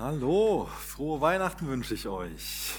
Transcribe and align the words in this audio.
Hallo, 0.00 0.68
frohe 0.86 1.20
Weihnachten 1.20 1.66
wünsche 1.66 1.92
ich 1.94 2.06
euch. 2.06 2.72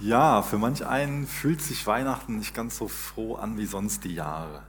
Ja, 0.00 0.40
für 0.40 0.56
manch 0.56 0.86
einen 0.86 1.26
fühlt 1.26 1.60
sich 1.60 1.86
Weihnachten 1.86 2.38
nicht 2.38 2.54
ganz 2.54 2.78
so 2.78 2.88
froh 2.88 3.34
an 3.34 3.58
wie 3.58 3.66
sonst 3.66 4.04
die 4.04 4.14
Jahre. 4.14 4.62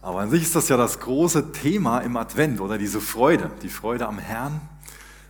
Aber 0.00 0.20
an 0.20 0.30
sich 0.30 0.42
ist 0.42 0.56
das 0.56 0.70
ja 0.70 0.78
das 0.78 1.00
große 1.00 1.52
Thema 1.52 2.00
im 2.00 2.16
Advent 2.16 2.60
oder 2.60 2.78
diese 2.78 3.00
Freude, 3.00 3.50
die 3.62 3.68
Freude 3.68 4.06
am 4.06 4.18
Herrn. 4.18 4.62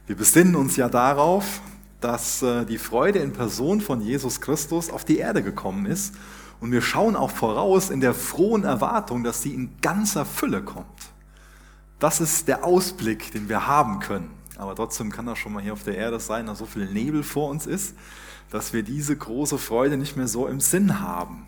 Wir 0.07 0.17
besinnen 0.17 0.55
uns 0.55 0.77
ja 0.77 0.89
darauf, 0.89 1.61
dass 2.01 2.43
äh, 2.43 2.65
die 2.67 2.79
Freude 2.79 3.19
in 3.19 3.33
Person 3.33 3.81
von 3.81 4.01
Jesus 4.01 4.41
Christus 4.41 4.91
auf 4.91 5.05
die 5.05 5.19
Erde 5.19 5.43
gekommen 5.43 5.87
ist 5.87 6.15
und 6.61 6.73
wir 6.73 6.83
schauen 6.83 7.17
auch 7.17 7.31
voraus 7.31 7.91
in 7.91 8.01
der 8.01 8.15
frohen 8.15 8.65
Erwartung, 8.65 9.25
dass 9.25 9.43
sie 9.43 9.55
in 9.55 9.81
ganzer 9.81 10.25
Fülle 10.25 10.63
kommt. 10.63 10.87
Das 11.99 12.21
ist 12.21 12.49
der 12.49 12.65
Ausblick, 12.65 13.33
den 13.33 13.49
wir 13.49 13.67
haben 13.67 14.01
können. 14.01 14.31
Aber 14.57 14.75
trotzdem 14.75 15.11
kann 15.11 15.27
das 15.27 15.39
schon 15.39 15.53
mal 15.53 15.63
hier 15.63 15.73
auf 15.73 15.85
der 15.85 15.97
Erde 15.97 16.21
sein, 16.21 16.47
dass 16.47 16.59
so 16.59 16.67
viel 16.67 16.87
Nebel 16.87 17.23
vor 17.23 17.49
uns 17.49 17.67
ist, 17.67 17.97
dass 18.51 18.73
wir 18.73 18.83
diese 18.83 19.17
große 19.17 19.59
Freude 19.59 19.97
nicht 19.97 20.17
mehr 20.17 20.29
so 20.29 20.47
im 20.47 20.61
Sinn 20.61 21.01
haben. 21.01 21.47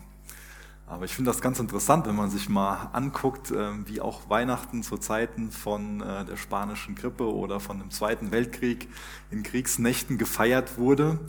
Aber 0.87 1.05
ich 1.05 1.15
finde 1.15 1.31
das 1.31 1.41
ganz 1.41 1.59
interessant, 1.59 2.05
wenn 2.07 2.15
man 2.15 2.29
sich 2.29 2.49
mal 2.49 2.89
anguckt, 2.93 3.51
ähm, 3.51 3.85
wie 3.87 4.01
auch 4.01 4.29
Weihnachten 4.29 4.83
zu 4.83 4.97
Zeiten 4.97 5.51
von 5.51 6.01
äh, 6.01 6.25
der 6.25 6.37
spanischen 6.37 6.95
Grippe 6.95 7.31
oder 7.33 7.59
von 7.59 7.79
dem 7.79 7.89
Zweiten 7.89 8.31
Weltkrieg 8.31 8.89
in 9.31 9.43
Kriegsnächten 9.43 10.17
gefeiert 10.17 10.77
wurde. 10.77 11.19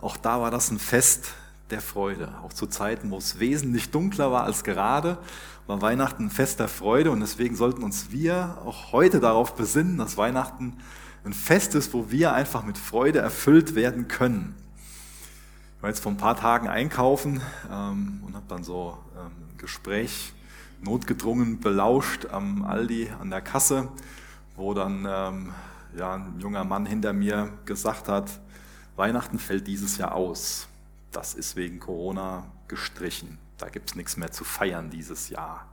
Auch 0.00 0.16
da 0.16 0.40
war 0.40 0.50
das 0.50 0.70
ein 0.70 0.78
Fest 0.78 1.34
der 1.74 1.80
Freude. 1.80 2.32
Auch 2.44 2.52
zu 2.52 2.68
Zeiten, 2.68 3.10
wo 3.10 3.18
es 3.18 3.40
wesentlich 3.40 3.90
dunkler 3.90 4.30
war 4.30 4.44
als 4.44 4.62
gerade, 4.62 5.18
war 5.66 5.82
Weihnachten 5.82 6.26
ein 6.26 6.30
Fest 6.30 6.60
der 6.60 6.68
Freude 6.68 7.10
und 7.10 7.18
deswegen 7.18 7.56
sollten 7.56 7.82
uns 7.82 8.12
wir 8.12 8.58
auch 8.64 8.92
heute 8.92 9.18
darauf 9.18 9.56
besinnen, 9.56 9.98
dass 9.98 10.16
Weihnachten 10.16 10.76
ein 11.24 11.32
Fest 11.32 11.74
ist, 11.74 11.92
wo 11.92 12.12
wir 12.12 12.32
einfach 12.32 12.62
mit 12.62 12.78
Freude 12.78 13.18
erfüllt 13.18 13.74
werden 13.74 14.06
können. 14.06 14.54
Ich 15.76 15.82
war 15.82 15.90
jetzt 15.90 15.98
vor 15.98 16.12
ein 16.12 16.16
paar 16.16 16.36
Tagen 16.36 16.68
einkaufen 16.68 17.40
ähm, 17.68 18.22
und 18.24 18.36
habe 18.36 18.46
dann 18.46 18.62
so 18.62 18.96
ähm, 19.16 19.32
ein 19.50 19.58
Gespräch 19.58 20.32
notgedrungen 20.80 21.58
belauscht 21.58 22.26
am 22.30 22.64
Aldi 22.64 23.10
an 23.20 23.30
der 23.30 23.40
Kasse, 23.40 23.88
wo 24.54 24.74
dann 24.74 25.08
ähm, 25.10 25.52
ja, 25.98 26.14
ein 26.14 26.38
junger 26.38 26.62
Mann 26.62 26.86
hinter 26.86 27.12
mir 27.12 27.50
gesagt 27.64 28.08
hat, 28.08 28.30
Weihnachten 28.94 29.40
fällt 29.40 29.66
dieses 29.66 29.96
Jahr 29.96 30.14
aus 30.14 30.68
das 31.16 31.34
ist 31.34 31.56
wegen 31.56 31.80
Corona 31.80 32.50
gestrichen. 32.68 33.38
Da 33.58 33.68
gibt 33.68 33.90
es 33.90 33.96
nichts 33.96 34.16
mehr 34.16 34.32
zu 34.32 34.44
feiern 34.44 34.90
dieses 34.90 35.28
Jahr. 35.28 35.66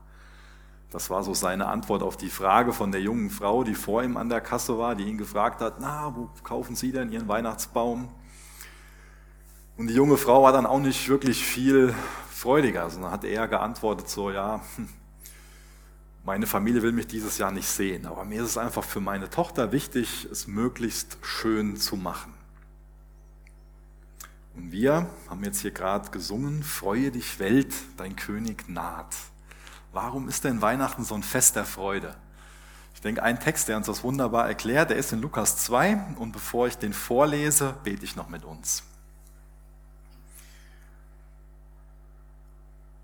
Das 0.92 1.10
war 1.10 1.24
so 1.24 1.34
seine 1.34 1.68
Antwort 1.68 2.04
auf 2.04 2.18
die 2.18 2.30
Frage 2.30 2.74
von 2.74 2.92
der 2.92 3.02
jungen 3.02 3.30
Frau, 3.30 3.64
die 3.64 3.76
vor 3.76 4.04
ihm 4.04 4.18
an 4.18 4.30
der 4.30 4.42
Kasse 4.42 4.78
war, 4.78 4.96
die 4.96 5.06
ihn 5.06 5.18
gefragt 5.18 5.62
hat, 5.62 5.80
na, 5.80 6.14
wo 6.16 6.30
kaufen 6.44 6.76
Sie 6.76 6.92
denn 6.92 7.12
Ihren 7.12 7.30
Weihnachtsbaum? 7.30 8.10
Und 9.78 9.88
die 9.88 9.94
junge 9.94 10.18
Frau 10.18 10.44
war 10.44 10.52
dann 10.52 10.66
auch 10.66 10.80
nicht 10.80 11.08
wirklich 11.08 11.46
viel 11.46 11.96
freudiger, 12.30 12.90
sondern 12.90 13.12
hat 13.12 13.24
eher 13.24 13.48
geantwortet 13.48 14.10
so, 14.10 14.32
ja, 14.32 14.62
hm, 14.76 14.90
meine 16.24 16.46
Familie 16.46 16.84
will 16.84 16.92
mich 16.92 17.08
dieses 17.08 17.38
Jahr 17.38 17.52
nicht 17.52 17.68
sehen, 17.68 18.06
aber 18.06 18.26
mir 18.26 18.44
ist 18.44 18.50
es 18.50 18.58
einfach 18.58 18.84
für 18.84 19.00
meine 19.00 19.30
Tochter 19.30 19.72
wichtig, 19.72 20.28
es 20.30 20.46
möglichst 20.46 21.18
schön 21.24 21.78
zu 21.78 21.96
machen. 21.96 22.34
Und 24.56 24.72
wir 24.72 25.10
haben 25.30 25.44
jetzt 25.44 25.62
hier 25.62 25.72
gerade 25.72 26.10
gesungen, 26.12 26.64
Freue 26.64 27.12
dich 27.12 27.40
Welt, 27.40 27.74
dein 27.98 28.16
König 28.16 28.68
naht. 28.68 29.16
Warum 29.94 30.28
ist 30.28 30.44
denn 30.44 30.62
Weihnachten 30.62 31.04
so 31.04 31.16
ein 31.16 31.24
Fest 31.24 31.56
der 31.56 31.66
Freude? 31.66 32.16
Ich 32.94 33.02
denke, 33.02 33.24
ein 33.24 33.40
Text, 33.40 33.68
der 33.68 33.78
uns 33.78 33.88
das 33.88 34.04
wunderbar 34.04 34.48
erklärt, 34.48 34.90
der 34.90 34.98
ist 34.98 35.12
in 35.12 35.22
Lukas 35.22 35.58
2 35.58 36.16
und 36.18 36.32
bevor 36.34 36.68
ich 36.68 36.78
den 36.78 36.94
vorlese, 36.94 37.76
bete 37.84 38.06
ich 38.06 38.16
noch 38.16 38.30
mit 38.30 38.44
uns. 38.44 38.84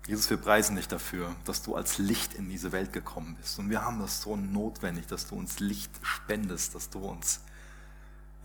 Jesus, 0.06 0.30
wir 0.30 0.38
preisen 0.38 0.76
dich 0.76 0.88
dafür, 0.88 1.34
dass 1.44 1.62
du 1.62 1.74
als 1.74 1.98
Licht 1.98 2.32
in 2.32 2.48
diese 2.48 2.72
Welt 2.72 2.94
gekommen 2.94 3.36
bist. 3.38 3.58
Und 3.58 3.68
wir 3.68 3.84
haben 3.84 3.98
das 3.98 4.22
so 4.22 4.36
notwendig, 4.36 5.06
dass 5.06 5.26
du 5.26 5.34
uns 5.34 5.60
Licht 5.60 5.90
spendest, 6.00 6.74
dass 6.74 6.88
du 6.88 7.00
uns 7.00 7.40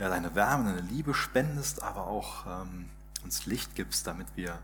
ja, 0.04 0.10
deine 0.10 0.36
Wärme, 0.36 0.66
deine 0.66 0.86
Liebe 0.86 1.14
spendest, 1.14 1.82
aber 1.82 2.08
auch 2.08 2.46
ähm, 2.46 2.90
uns 3.24 3.46
Licht 3.46 3.74
gibst, 3.74 4.06
damit 4.06 4.28
wir 4.36 4.60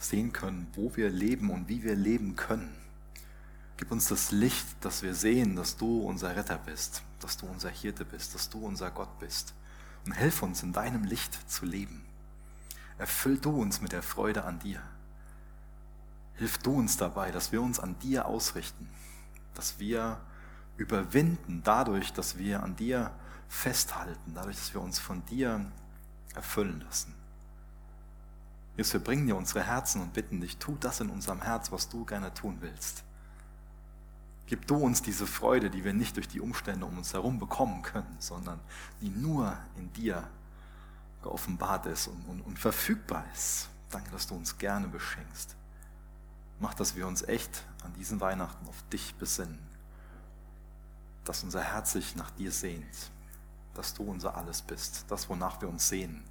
sehen 0.00 0.32
können, 0.32 0.66
wo 0.74 0.96
wir 0.96 1.10
leben 1.10 1.50
und 1.50 1.68
wie 1.68 1.84
wir 1.84 1.94
leben 1.94 2.34
können. 2.34 2.74
Gib 3.76 3.92
uns 3.92 4.08
das 4.08 4.32
Licht, 4.32 4.66
dass 4.80 5.04
wir 5.04 5.14
sehen, 5.14 5.54
dass 5.54 5.76
du 5.76 6.00
unser 6.00 6.34
Retter 6.34 6.58
bist, 6.58 7.02
dass 7.20 7.36
du 7.36 7.46
unser 7.46 7.68
Hirte 7.70 8.04
bist, 8.04 8.34
dass 8.34 8.50
du 8.50 8.66
unser 8.66 8.90
Gott 8.90 9.20
bist. 9.20 9.54
Und 10.06 10.10
helf 10.10 10.42
uns, 10.42 10.64
in 10.64 10.72
deinem 10.72 11.04
Licht 11.04 11.48
zu 11.48 11.64
leben. 11.66 12.04
Erfüll 12.98 13.38
du 13.38 13.50
uns 13.50 13.80
mit 13.80 13.92
der 13.92 14.02
Freude 14.02 14.42
an 14.42 14.58
dir. 14.58 14.82
Hilf 16.34 16.58
du 16.58 16.72
uns 16.72 16.96
dabei, 16.96 17.30
dass 17.30 17.52
wir 17.52 17.62
uns 17.62 17.78
an 17.78 17.96
dir 18.00 18.26
ausrichten, 18.26 18.88
dass 19.54 19.78
wir 19.78 20.18
überwinden 20.76 21.62
dadurch, 21.62 22.12
dass 22.12 22.38
wir 22.38 22.64
an 22.64 22.74
dir 22.74 23.12
festhalten, 23.54 24.34
dadurch, 24.34 24.56
dass 24.56 24.74
wir 24.74 24.80
uns 24.80 24.98
von 24.98 25.24
dir 25.26 25.64
erfüllen 26.34 26.80
lassen. 26.80 27.14
Jesus, 28.76 28.94
wir 28.94 29.00
bringen 29.00 29.26
dir 29.26 29.36
unsere 29.36 29.62
Herzen 29.62 30.02
und 30.02 30.12
bitten 30.12 30.40
dich, 30.40 30.56
tu 30.56 30.76
das 30.80 31.00
in 31.00 31.08
unserem 31.08 31.40
Herz, 31.40 31.70
was 31.70 31.88
du 31.88 32.04
gerne 32.04 32.34
tun 32.34 32.58
willst. 32.60 33.04
Gib 34.46 34.66
du 34.66 34.76
uns 34.76 35.00
diese 35.00 35.26
Freude, 35.26 35.70
die 35.70 35.84
wir 35.84 35.94
nicht 35.94 36.16
durch 36.16 36.28
die 36.28 36.40
Umstände 36.40 36.84
um 36.84 36.98
uns 36.98 37.14
herum 37.14 37.38
bekommen 37.38 37.82
können, 37.82 38.16
sondern 38.18 38.60
die 39.00 39.08
nur 39.08 39.56
in 39.76 39.92
dir 39.92 40.28
geoffenbart 41.22 41.86
ist 41.86 42.08
und, 42.08 42.26
und, 42.26 42.40
und 42.42 42.58
verfügbar 42.58 43.24
ist. 43.32 43.68
Danke, 43.90 44.10
dass 44.10 44.26
du 44.26 44.34
uns 44.34 44.58
gerne 44.58 44.88
beschenkst. 44.88 45.54
Mach, 46.58 46.74
dass 46.74 46.96
wir 46.96 47.06
uns 47.06 47.22
echt 47.22 47.64
an 47.84 47.94
diesen 47.94 48.20
Weihnachten 48.20 48.66
auf 48.68 48.82
dich 48.92 49.14
besinnen, 49.14 49.58
dass 51.24 51.44
unser 51.44 51.62
Herz 51.62 51.92
sich 51.92 52.16
nach 52.16 52.30
dir 52.32 52.52
sehnt, 52.52 53.10
dass 53.74 53.94
du 53.94 54.04
unser 54.04 54.36
Alles 54.36 54.62
bist, 54.62 55.04
das, 55.08 55.28
wonach 55.28 55.60
wir 55.60 55.68
uns 55.68 55.88
sehen 55.88 56.24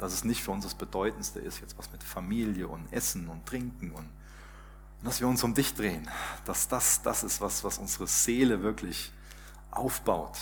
dass 0.00 0.14
es 0.14 0.24
nicht 0.24 0.42
für 0.42 0.50
uns 0.50 0.64
das 0.64 0.74
Bedeutendste 0.74 1.40
ist, 1.40 1.60
jetzt 1.60 1.76
was 1.76 1.92
mit 1.92 2.02
Familie 2.02 2.66
und 2.68 2.90
Essen 2.90 3.28
und 3.28 3.44
Trinken 3.44 3.90
und, 3.90 4.06
und 4.06 5.04
dass 5.04 5.20
wir 5.20 5.28
uns 5.28 5.44
um 5.44 5.54
dich 5.54 5.74
drehen, 5.74 6.08
dass 6.46 6.68
das 6.68 7.02
das 7.02 7.22
ist, 7.22 7.42
was, 7.42 7.64
was 7.64 7.76
unsere 7.76 8.06
Seele 8.06 8.62
wirklich 8.62 9.12
aufbaut. 9.70 10.38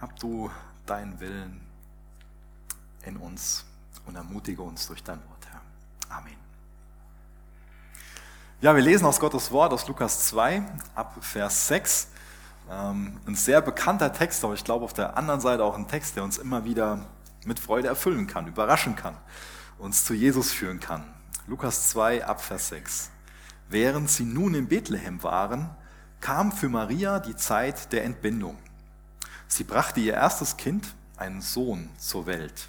Hab 0.00 0.18
du 0.18 0.50
deinen 0.86 1.20
Willen 1.20 1.60
in 3.02 3.18
uns 3.18 3.66
und 4.06 4.16
ermutige 4.16 4.62
uns 4.62 4.86
durch 4.86 5.02
dein 5.02 5.18
Wort, 5.18 5.46
Herr. 5.50 6.16
Amen. 6.16 6.36
Ja, 8.62 8.74
wir 8.74 8.82
lesen 8.82 9.04
aus 9.04 9.20
Gottes 9.20 9.50
Wort 9.50 9.74
aus 9.74 9.86
Lukas 9.86 10.26
2 10.28 10.62
ab 10.94 11.18
Vers 11.20 11.68
6. 11.68 12.08
Ähm, 12.70 13.20
ein 13.26 13.34
sehr 13.34 13.60
bekannter 13.60 14.12
Text, 14.12 14.44
aber 14.44 14.54
ich 14.54 14.64
glaube 14.64 14.84
auf 14.84 14.94
der 14.94 15.16
anderen 15.16 15.40
Seite 15.40 15.64
auch 15.64 15.76
ein 15.76 15.88
Text, 15.88 16.16
der 16.16 16.24
uns 16.24 16.38
immer 16.38 16.64
wieder 16.64 17.06
mit 17.44 17.58
Freude 17.58 17.88
erfüllen 17.88 18.26
kann, 18.26 18.46
überraschen 18.46 18.96
kann, 18.96 19.16
uns 19.78 20.04
zu 20.04 20.14
Jesus 20.14 20.52
führen 20.52 20.80
kann. 20.80 21.04
Lukas 21.46 21.90
2 21.90 22.24
Abvers 22.24 22.68
6. 22.68 23.10
Während 23.68 24.08
sie 24.08 24.24
nun 24.24 24.54
in 24.54 24.68
Bethlehem 24.68 25.22
waren, 25.22 25.70
kam 26.20 26.52
für 26.52 26.68
Maria 26.68 27.18
die 27.18 27.36
Zeit 27.36 27.92
der 27.92 28.04
Entbindung. 28.04 28.56
Sie 29.46 29.64
brachte 29.64 30.00
ihr 30.00 30.14
erstes 30.14 30.56
Kind, 30.56 30.94
einen 31.16 31.42
Sohn, 31.42 31.90
zur 31.98 32.26
Welt. 32.26 32.68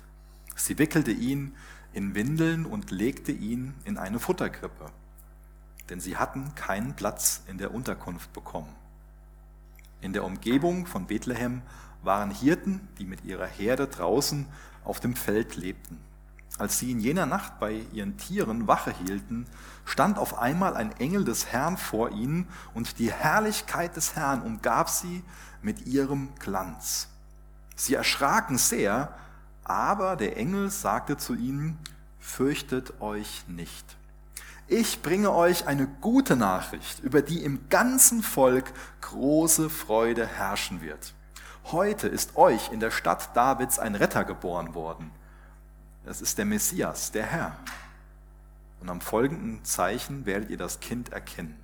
Sie 0.55 0.77
wickelte 0.77 1.11
ihn 1.11 1.55
in 1.93 2.15
Windeln 2.15 2.65
und 2.65 2.91
legte 2.91 3.31
ihn 3.31 3.73
in 3.85 3.97
eine 3.97 4.19
Futterkrippe, 4.19 4.87
denn 5.89 6.01
sie 6.01 6.17
hatten 6.17 6.53
keinen 6.55 6.95
Platz 6.95 7.43
in 7.47 7.57
der 7.57 7.73
Unterkunft 7.73 8.33
bekommen. 8.33 8.73
In 10.01 10.13
der 10.13 10.23
Umgebung 10.23 10.85
von 10.85 11.07
Bethlehem 11.07 11.61
waren 12.03 12.31
Hirten, 12.31 12.87
die 12.99 13.05
mit 13.05 13.25
ihrer 13.25 13.47
Herde 13.47 13.87
draußen 13.87 14.45
auf 14.83 14.99
dem 14.99 15.15
Feld 15.15 15.55
lebten. 15.55 15.99
Als 16.57 16.79
sie 16.79 16.91
in 16.91 17.01
jener 17.01 17.25
Nacht 17.25 17.59
bei 17.59 17.83
ihren 17.91 18.17
Tieren 18.17 18.67
Wache 18.67 18.93
hielten, 19.05 19.45
stand 19.83 20.17
auf 20.17 20.37
einmal 20.37 20.77
ein 20.77 20.95
Engel 20.99 21.25
des 21.25 21.47
Herrn 21.47 21.77
vor 21.77 22.11
ihnen 22.11 22.47
und 22.73 22.97
die 22.99 23.11
Herrlichkeit 23.11 23.95
des 23.97 24.15
Herrn 24.15 24.41
umgab 24.41 24.89
sie 24.89 25.23
mit 25.61 25.85
ihrem 25.85 26.29
Glanz. 26.39 27.09
Sie 27.75 27.95
erschraken 27.95 28.57
sehr, 28.57 29.13
aber 29.65 30.15
der 30.15 30.37
Engel 30.37 30.69
sagte 30.69 31.17
zu 31.17 31.35
ihnen, 31.35 31.77
fürchtet 32.19 33.01
euch 33.01 33.43
nicht. 33.47 33.97
Ich 34.67 35.03
bringe 35.03 35.31
euch 35.31 35.67
eine 35.67 35.85
gute 35.85 36.35
Nachricht, 36.35 36.99
über 37.03 37.21
die 37.21 37.43
im 37.43 37.69
ganzen 37.69 38.23
Volk 38.23 38.73
große 39.01 39.69
Freude 39.69 40.25
herrschen 40.25 40.81
wird. 40.81 41.13
Heute 41.65 42.07
ist 42.07 42.35
euch 42.35 42.71
in 42.71 42.79
der 42.79 42.89
Stadt 42.89 43.35
Davids 43.35 43.77
ein 43.77 43.93
Retter 43.93 44.23
geboren 44.23 44.73
worden. 44.73 45.11
Es 46.03 46.19
ist 46.19 46.39
der 46.39 46.45
Messias, 46.45 47.11
der 47.11 47.25
Herr. 47.27 47.55
Und 48.81 48.89
am 48.89 49.01
folgenden 49.01 49.63
Zeichen 49.63 50.25
werdet 50.25 50.49
ihr 50.49 50.57
das 50.57 50.79
Kind 50.79 51.09
erkennen. 51.09 51.59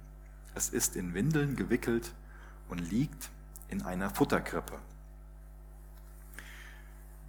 Es 0.53 0.69
ist 0.69 0.95
in 0.95 1.15
Windeln 1.15 1.55
gewickelt 1.55 2.11
und 2.69 2.79
liegt 2.79 3.29
in 3.69 3.81
einer 3.81 4.11
Futterkrippe. 4.11 4.77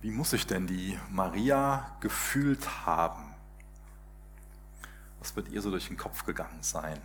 Wie 0.02 0.10
muss 0.10 0.30
sich 0.30 0.46
denn 0.46 0.66
die 0.66 0.98
Maria 1.10 1.96
gefühlt 2.00 2.86
haben? 2.86 3.31
Was 5.22 5.36
wird 5.36 5.50
ihr 5.50 5.62
so 5.62 5.70
durch 5.70 5.86
den 5.86 5.96
Kopf 5.96 6.26
gegangen 6.26 6.58
sein? 6.62 7.00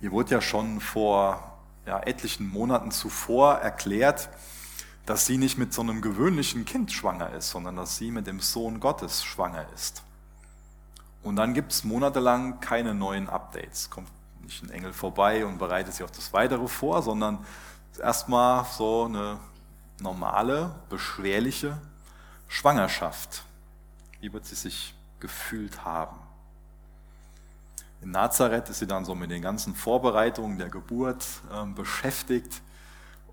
Hier 0.00 0.10
wurde 0.10 0.30
ja 0.30 0.40
schon 0.40 0.80
vor 0.80 1.58
ja, 1.84 2.00
etlichen 2.00 2.48
Monaten 2.48 2.92
zuvor 2.92 3.56
erklärt, 3.56 4.30
dass 5.04 5.26
sie 5.26 5.36
nicht 5.36 5.58
mit 5.58 5.74
so 5.74 5.82
einem 5.82 6.00
gewöhnlichen 6.00 6.64
Kind 6.64 6.90
schwanger 6.90 7.34
ist, 7.34 7.50
sondern 7.50 7.76
dass 7.76 7.98
sie 7.98 8.10
mit 8.10 8.26
dem 8.26 8.40
Sohn 8.40 8.80
Gottes 8.80 9.22
schwanger 9.22 9.66
ist. 9.74 10.02
Und 11.22 11.36
dann 11.36 11.52
gibt 11.52 11.72
es 11.72 11.84
monatelang 11.84 12.58
keine 12.58 12.94
neuen 12.94 13.28
Updates. 13.28 13.90
Kommt 13.90 14.08
nicht 14.40 14.62
ein 14.62 14.70
Engel 14.70 14.94
vorbei 14.94 15.44
und 15.44 15.58
bereitet 15.58 15.92
sich 15.92 16.04
auf 16.04 16.10
das 16.10 16.32
Weitere 16.32 16.68
vor, 16.68 17.02
sondern 17.02 17.44
erstmal 18.00 18.64
so 18.64 19.04
eine 19.04 19.40
normale, 20.00 20.74
beschwerliche 20.88 21.76
Schwangerschaft. 22.48 23.44
Wie 24.20 24.32
wird 24.32 24.46
sie 24.46 24.54
sich 24.54 24.94
gefühlt 25.24 25.86
haben? 25.86 26.18
In 28.02 28.10
Nazareth 28.10 28.68
ist 28.68 28.80
sie 28.80 28.86
dann 28.86 29.06
so 29.06 29.14
mit 29.14 29.30
den 29.30 29.40
ganzen 29.40 29.74
Vorbereitungen 29.74 30.58
der 30.58 30.68
Geburt 30.68 31.24
ähm, 31.50 31.74
beschäftigt 31.74 32.60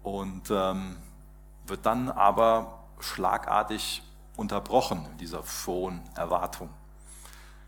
und 0.02 0.44
ähm, 0.50 0.96
wird 1.68 1.86
dann 1.86 2.08
aber 2.10 2.86
schlagartig 3.02 4.02
unterbrochen 4.38 5.06
in 5.12 5.18
dieser 5.18 5.44
frohen 5.44 6.00
Erwartung. 6.16 6.70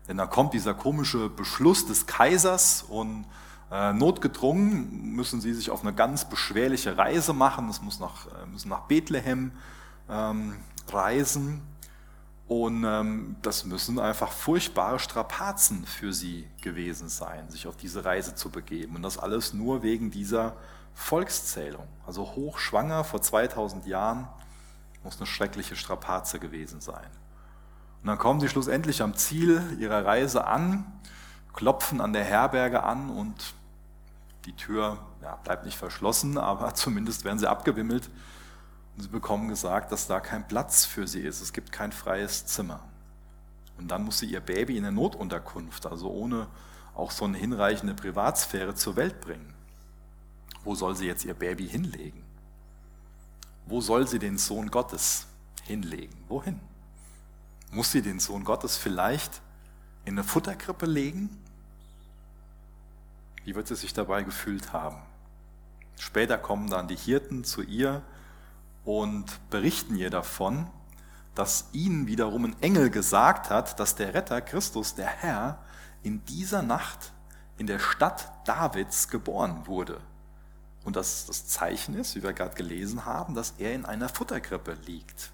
Denn 0.08 0.16
dann 0.16 0.30
kommt 0.30 0.54
dieser 0.54 0.72
komische 0.72 1.28
Beschluss 1.28 1.84
des 1.84 2.06
Kaisers 2.06 2.82
und 2.82 3.26
äh, 3.70 3.92
notgedrungen 3.92 5.12
müssen 5.14 5.42
sie 5.42 5.52
sich 5.52 5.70
auf 5.70 5.82
eine 5.82 5.92
ganz 5.92 6.24
beschwerliche 6.24 6.96
Reise 6.96 7.34
machen. 7.34 7.68
Es 7.68 7.82
muss 7.82 8.00
nach, 8.00 8.28
äh, 8.28 8.46
müssen 8.46 8.70
nach 8.70 8.86
Bethlehem 8.88 9.52
ähm, 10.08 10.56
reisen. 10.88 11.60
Und 12.46 12.84
ähm, 12.84 13.36
das 13.40 13.64
müssen 13.64 13.98
einfach 13.98 14.30
furchtbare 14.30 14.98
Strapazen 14.98 15.86
für 15.86 16.12
sie 16.12 16.46
gewesen 16.60 17.08
sein, 17.08 17.48
sich 17.48 17.66
auf 17.66 17.76
diese 17.76 18.04
Reise 18.04 18.34
zu 18.34 18.50
begeben. 18.50 18.96
Und 18.96 19.02
das 19.02 19.18
alles 19.18 19.54
nur 19.54 19.82
wegen 19.82 20.10
dieser 20.10 20.56
Volkszählung. 20.92 21.88
Also 22.06 22.22
hochschwanger 22.34 23.04
vor 23.04 23.22
2000 23.22 23.86
Jahren 23.86 24.28
muss 25.02 25.16
eine 25.16 25.26
schreckliche 25.26 25.76
Strapaze 25.76 26.38
gewesen 26.38 26.80
sein. 26.80 27.06
Und 28.02 28.08
dann 28.08 28.18
kommen 28.18 28.40
sie 28.40 28.48
schlussendlich 28.48 29.00
am 29.00 29.14
Ziel 29.14 29.62
ihrer 29.78 30.04
Reise 30.04 30.46
an, 30.46 30.84
klopfen 31.54 32.02
an 32.02 32.12
der 32.12 32.24
Herberge 32.24 32.82
an 32.82 33.08
und 33.08 33.54
die 34.44 34.52
Tür 34.52 34.98
ja, 35.22 35.36
bleibt 35.36 35.64
nicht 35.64 35.78
verschlossen, 35.78 36.36
aber 36.36 36.74
zumindest 36.74 37.24
werden 37.24 37.38
sie 37.38 37.48
abgewimmelt 37.48 38.10
sie 38.96 39.08
bekommen 39.08 39.48
gesagt, 39.48 39.92
dass 39.92 40.06
da 40.06 40.20
kein 40.20 40.46
Platz 40.46 40.84
für 40.84 41.06
sie 41.06 41.20
ist. 41.20 41.40
Es 41.40 41.52
gibt 41.52 41.72
kein 41.72 41.92
freies 41.92 42.46
Zimmer. 42.46 42.80
Und 43.78 43.88
dann 43.88 44.04
muss 44.04 44.20
sie 44.20 44.26
ihr 44.26 44.40
Baby 44.40 44.76
in 44.76 44.84
eine 44.84 44.94
Notunterkunft, 44.94 45.86
also 45.86 46.10
ohne 46.10 46.46
auch 46.94 47.10
so 47.10 47.24
eine 47.24 47.36
hinreichende 47.36 47.94
Privatsphäre 47.94 48.74
zur 48.74 48.96
Welt 48.96 49.20
bringen. 49.20 49.52
Wo 50.62 50.74
soll 50.74 50.94
sie 50.94 51.06
jetzt 51.06 51.24
ihr 51.24 51.34
Baby 51.34 51.68
hinlegen? 51.68 52.22
Wo 53.66 53.80
soll 53.80 54.06
sie 54.06 54.18
den 54.18 54.38
Sohn 54.38 54.70
Gottes 54.70 55.26
hinlegen? 55.64 56.16
Wohin? 56.28 56.60
Muss 57.70 57.90
sie 57.90 58.02
den 58.02 58.20
Sohn 58.20 58.44
Gottes 58.44 58.76
vielleicht 58.76 59.40
in 60.04 60.14
eine 60.14 60.24
Futterkrippe 60.24 60.86
legen? 60.86 61.42
Wie 63.44 63.54
wird 63.54 63.66
sie 63.66 63.74
sich 63.74 63.92
dabei 63.92 64.22
gefühlt 64.22 64.72
haben? 64.72 64.98
Später 65.98 66.38
kommen 66.38 66.70
dann 66.70 66.88
die 66.88 66.96
Hirten 66.96 67.44
zu 67.44 67.62
ihr 67.62 68.02
und 68.84 69.50
berichten 69.50 69.96
ihr 69.96 70.10
davon, 70.10 70.68
dass 71.34 71.68
ihnen 71.72 72.06
wiederum 72.06 72.44
ein 72.44 72.62
Engel 72.62 72.90
gesagt 72.90 73.50
hat, 73.50 73.80
dass 73.80 73.96
der 73.96 74.14
Retter 74.14 74.40
Christus, 74.40 74.94
der 74.94 75.08
Herr, 75.08 75.58
in 76.02 76.24
dieser 76.26 76.62
Nacht 76.62 77.12
in 77.56 77.66
der 77.66 77.78
Stadt 77.78 78.30
Davids 78.46 79.08
geboren 79.08 79.66
wurde. 79.66 80.00
Und 80.84 80.96
dass 80.96 81.26
das 81.26 81.46
Zeichen 81.46 81.94
ist, 81.94 82.14
wie 82.14 82.22
wir 82.22 82.34
gerade 82.34 82.54
gelesen 82.54 83.06
haben, 83.06 83.34
dass 83.34 83.54
er 83.58 83.74
in 83.74 83.86
einer 83.86 84.08
Futterkrippe 84.08 84.74
liegt. 84.86 85.32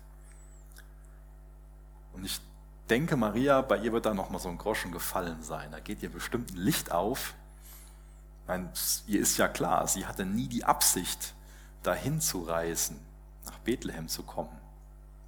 Und 2.12 2.24
ich 2.24 2.40
denke, 2.88 3.16
Maria, 3.16 3.60
bei 3.60 3.78
ihr 3.78 3.92
wird 3.92 4.06
da 4.06 4.14
nochmal 4.14 4.40
so 4.40 4.48
ein 4.48 4.58
Groschen 4.58 4.92
gefallen 4.92 5.42
sein. 5.42 5.72
Da 5.72 5.80
geht 5.80 6.02
ihr 6.02 6.10
bestimmt 6.10 6.52
ein 6.52 6.56
Licht 6.56 6.92
auf. 6.92 7.34
Meine, 8.46 8.70
ihr 9.06 9.20
ist 9.20 9.36
ja 9.38 9.48
klar, 9.48 9.86
sie 9.88 10.06
hatte 10.06 10.24
nie 10.24 10.48
die 10.48 10.64
Absicht, 10.64 11.34
dahin 11.82 12.20
zu 12.20 12.42
reisen, 12.42 13.00
nach 13.46 13.58
Bethlehem 13.60 14.08
zu 14.08 14.22
kommen. 14.22 14.56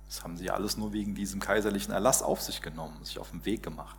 Das 0.07 0.23
haben 0.25 0.37
sie 0.37 0.51
alles 0.51 0.77
nur 0.77 0.93
wegen 0.93 1.15
diesem 1.15 1.41
kaiserlichen 1.41 1.93
Erlass 1.93 2.23
auf 2.23 2.43
sich 2.43 2.61
genommen, 2.61 3.03
sich 3.05 3.19
auf 3.19 3.31
den 3.31 3.45
Weg 3.45 3.63
gemacht 3.63 3.97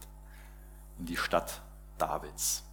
in 1.00 1.06
die 1.06 1.18
Stadt 1.18 1.62
Davids. 1.98 2.64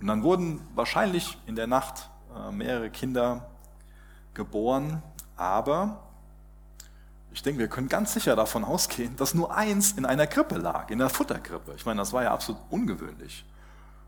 Und 0.00 0.06
dann 0.06 0.22
wurden 0.22 0.60
wahrscheinlich 0.74 1.38
in 1.46 1.56
der 1.56 1.66
Nacht 1.66 2.10
äh, 2.36 2.52
mehrere 2.52 2.90
Kinder 2.90 3.50
geboren, 4.34 5.02
aber 5.36 6.02
ich 7.32 7.42
denke, 7.42 7.60
wir 7.60 7.68
können 7.68 7.88
ganz 7.88 8.12
sicher 8.12 8.36
davon 8.36 8.64
ausgehen, 8.64 9.16
dass 9.16 9.34
nur 9.34 9.54
eins 9.54 9.92
in 9.92 10.04
einer 10.04 10.26
Krippe 10.26 10.56
lag, 10.56 10.90
in 10.90 10.98
der 10.98 11.08
Futterkrippe. 11.08 11.72
Ich 11.76 11.86
meine, 11.86 12.00
das 12.00 12.12
war 12.12 12.22
ja 12.22 12.32
absolut 12.32 12.60
ungewöhnlich. 12.70 13.44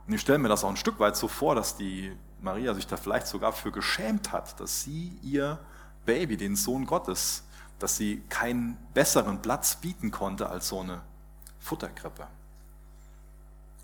Und 0.07 0.13
ich 0.13 0.21
stelle 0.21 0.39
mir 0.39 0.49
das 0.49 0.63
auch 0.63 0.69
ein 0.69 0.77
Stück 0.77 1.01
weit 1.01 1.17
so 1.17 1.29
vor, 1.29 1.55
dass 1.55 1.77
die 1.77 2.15
Maria 2.43 2.75
sich 2.75 2.87
da 2.87 2.97
vielleicht 2.97 3.27
sogar 3.27 3.53
für 3.53 3.73
geschämt 3.73 4.33
hat, 4.33 4.61
dass 4.61 4.83
sie 4.83 5.19
ihr 5.23 5.59
Baby, 6.05 6.37
den 6.37 6.57
Sohn 6.57 6.87
Gottes, 6.87 7.45
dass 7.79 7.97
sie 7.97 8.23
keinen 8.29 8.77
besseren 8.95 9.43
Platz 9.43 9.77
bieten 9.77 10.11
konnte 10.11 10.49
als 10.49 10.69
so 10.69 10.81
eine 10.81 11.03
Futterkrippe. 11.61 12.27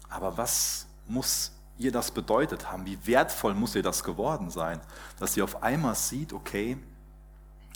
Aber 0.09 0.37
was 0.37 0.87
muss 1.07 1.53
ihr 1.79 1.93
das 1.93 2.11
bedeutet 2.11 2.71
haben? 2.71 2.85
Wie 2.87 2.99
wertvoll 3.07 3.55
muss 3.55 3.75
ihr 3.75 3.83
das 3.83 4.05
geworden 4.05 4.51
sein, 4.51 4.81
dass 5.19 5.35
sie 5.35 5.43
auf 5.43 5.63
einmal 5.63 5.95
sieht, 5.95 6.33
okay, 6.33 6.77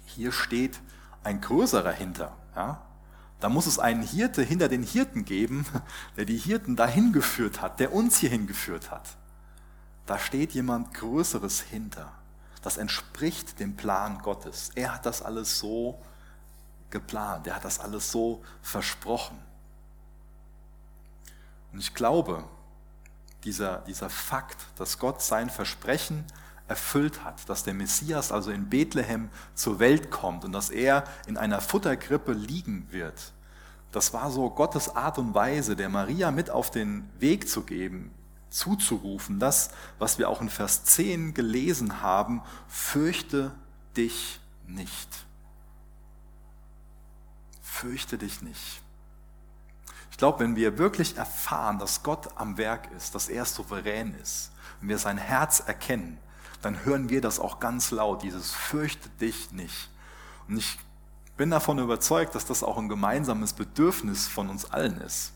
hier 0.07 0.33
steht 0.33 0.81
ein 1.23 1.41
größerer 1.41 1.93
hinter. 1.93 2.37
Ja? 2.55 2.83
Da 3.41 3.49
muss 3.49 3.67
es 3.67 3.79
einen 3.79 4.03
Hirte 4.03 4.43
hinter 4.43 4.69
den 4.69 4.83
Hirten 4.83 5.25
geben, 5.25 5.67
der 6.17 6.25
die 6.25 6.37
Hirten 6.37 6.77
dahin 6.77 7.13
geführt 7.13 7.61
hat, 7.61 7.81
der 7.81 7.93
uns 7.93 8.19
hierhin 8.19 8.47
geführt 8.47 8.91
hat. 8.91 9.17
Da 10.07 10.19
steht 10.19 10.53
jemand 10.53 10.93
Größeres 10.95 11.61
hinter. 11.61 12.13
Das 12.65 12.79
entspricht 12.79 13.61
dem 13.61 13.77
Plan 13.77 14.21
Gottes. 14.23 14.71
Er 14.75 14.95
hat 14.95 15.05
das 15.05 15.21
alles 15.21 15.59
so 15.59 16.01
geplant. 16.89 17.47
Er 17.47 17.57
hat 17.57 17.65
das 17.67 17.79
alles 17.79 18.11
so 18.11 18.43
versprochen. 18.63 19.39
Und 21.75 21.81
ich 21.81 21.93
glaube, 21.93 22.43
dieser, 23.45 23.81
dieser 23.81 24.09
Fakt, 24.09 24.65
dass 24.77 24.99
Gott 24.99 25.21
sein 25.21 25.51
Versprechen 25.51 26.25
erfüllt 26.67 27.23
hat, 27.23 27.47
dass 27.51 27.65
der 27.65 27.75
Messias 27.75 28.33
also 28.33 28.51
in 28.51 28.71
Bethlehem 28.71 29.29
zur 29.55 29.79
Welt 29.79 30.11
kommt 30.11 30.47
und 30.47 30.53
dass 30.53 30.71
er 30.71 31.05
in 31.27 31.37
einer 31.37 31.61
Futterkrippe 31.61 32.33
liegen 32.33 32.87
wird. 32.91 33.35
Das 33.93 34.15
war 34.15 34.31
so 34.31 34.49
Gottes 34.49 34.97
Art 34.97 35.19
und 35.19 35.35
Weise, 35.35 35.77
der 35.77 35.91
Maria 35.91 36.31
mit 36.31 36.49
auf 36.49 36.71
den 36.71 37.11
Weg 37.19 37.47
zu 37.47 37.65
geben, 37.65 38.11
zuzurufen, 38.55 39.41
das, 39.41 39.71
was 39.99 40.19
wir 40.19 40.29
auch 40.29 40.41
in 40.41 40.49
Vers 40.49 40.85
10 40.85 41.35
gelesen 41.35 42.01
haben, 42.01 42.43
fürchte 42.69 43.53
dich 43.97 44.41
nicht. 44.67 45.09
Fürchte 47.63 48.17
dich 48.17 48.43
nicht. 48.43 48.81
Ich 50.11 50.17
glaube, 50.17 50.41
wenn 50.41 50.55
wir 50.55 50.79
wirklich 50.79 51.17
erfahren, 51.17 51.81
dass 51.81 52.05
Gott 52.05 52.37
am 52.37 52.57
Werk 52.57 52.89
ist, 52.97 53.17
dass 53.17 53.29
er 53.29 53.45
souverän 53.45 54.15
ist, 54.15 54.53
wenn 54.81 54.89
wir 54.89 54.99
sein 54.99 55.19
Herz 55.19 55.61
erkennen, 55.67 56.19
dann 56.63 56.85
hören 56.85 57.09
wir 57.09 57.21
das 57.21 57.41
auch 57.41 57.59
ganz 57.59 57.91
laut, 57.91 58.23
dieses 58.23 58.53
fürchte 58.53 59.09
dich 59.21 59.51
nicht. 59.51 59.91
Und 60.49 60.59
ich 60.59 60.79
bin 61.37 61.51
davon 61.51 61.79
überzeugt, 61.79 62.35
dass 62.37 62.47
das 62.47 62.63
auch 62.63 62.79
ein 62.79 62.89
gemeinsames 62.89 63.53
Bedürfnis 63.53 64.29
von 64.29 64.49
uns 64.49 64.71
allen 64.71 65.01
ist. 65.01 65.33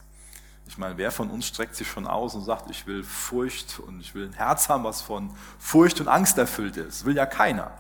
Ich 0.69 0.77
meine, 0.77 0.99
wer 0.99 1.11
von 1.11 1.31
uns 1.31 1.47
streckt 1.47 1.75
sich 1.75 1.89
schon 1.89 2.07
aus 2.07 2.35
und 2.35 2.45
sagt, 2.45 2.71
ich 2.71 2.87
will 2.87 3.03
Furcht 3.03 3.81
und 3.81 4.01
ich 4.01 4.15
will 4.15 4.27
ein 4.27 4.35
Herz 4.35 4.69
haben, 4.69 4.85
was 4.85 5.01
von 5.01 5.35
Furcht 5.59 5.99
und 6.01 6.09
Angst 6.09 6.37
erfüllt 6.37 6.77
ist? 6.77 7.07
Will 7.07 7.17
ja 7.17 7.25
keiner. 7.25 7.73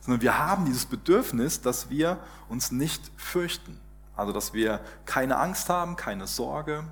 Sondern 0.00 0.22
wir 0.22 0.38
haben 0.38 0.64
dieses 0.64 0.86
Bedürfnis, 0.86 1.60
dass 1.60 1.90
wir 1.90 2.20
uns 2.48 2.70
nicht 2.70 3.10
fürchten. 3.16 3.80
Also, 4.14 4.32
dass 4.32 4.52
wir 4.52 4.80
keine 5.06 5.38
Angst 5.38 5.68
haben, 5.68 5.96
keine 5.96 6.28
Sorge, 6.28 6.84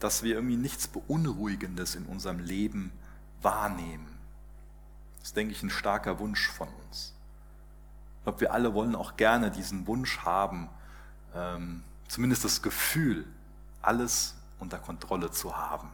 dass 0.00 0.24
wir 0.24 0.34
irgendwie 0.34 0.56
nichts 0.56 0.88
Beunruhigendes 0.88 1.94
in 1.94 2.04
unserem 2.04 2.40
Leben 2.40 2.90
wahrnehmen. 3.42 4.18
Das 5.20 5.28
ist, 5.28 5.36
denke 5.36 5.52
ich, 5.52 5.62
ein 5.62 5.70
starker 5.70 6.18
Wunsch 6.18 6.48
von 6.50 6.68
uns. 6.86 7.14
Ich 8.18 8.24
glaube, 8.24 8.40
wir 8.40 8.52
alle 8.52 8.74
wollen 8.74 8.96
auch 8.96 9.16
gerne 9.16 9.52
diesen 9.52 9.86
Wunsch 9.86 10.18
haben, 10.18 10.68
ähm, 11.36 11.84
zumindest 12.08 12.44
das 12.44 12.62
Gefühl, 12.62 13.24
alles 13.80 14.34
unter 14.58 14.78
Kontrolle 14.78 15.30
zu 15.30 15.56
haben. 15.56 15.90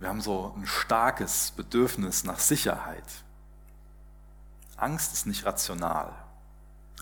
Wir 0.00 0.08
haben 0.08 0.20
so 0.20 0.54
ein 0.56 0.66
starkes 0.66 1.50
Bedürfnis 1.52 2.24
nach 2.24 2.38
Sicherheit. 2.38 3.04
Angst 4.76 5.12
ist 5.12 5.26
nicht 5.26 5.44
rational, 5.44 6.12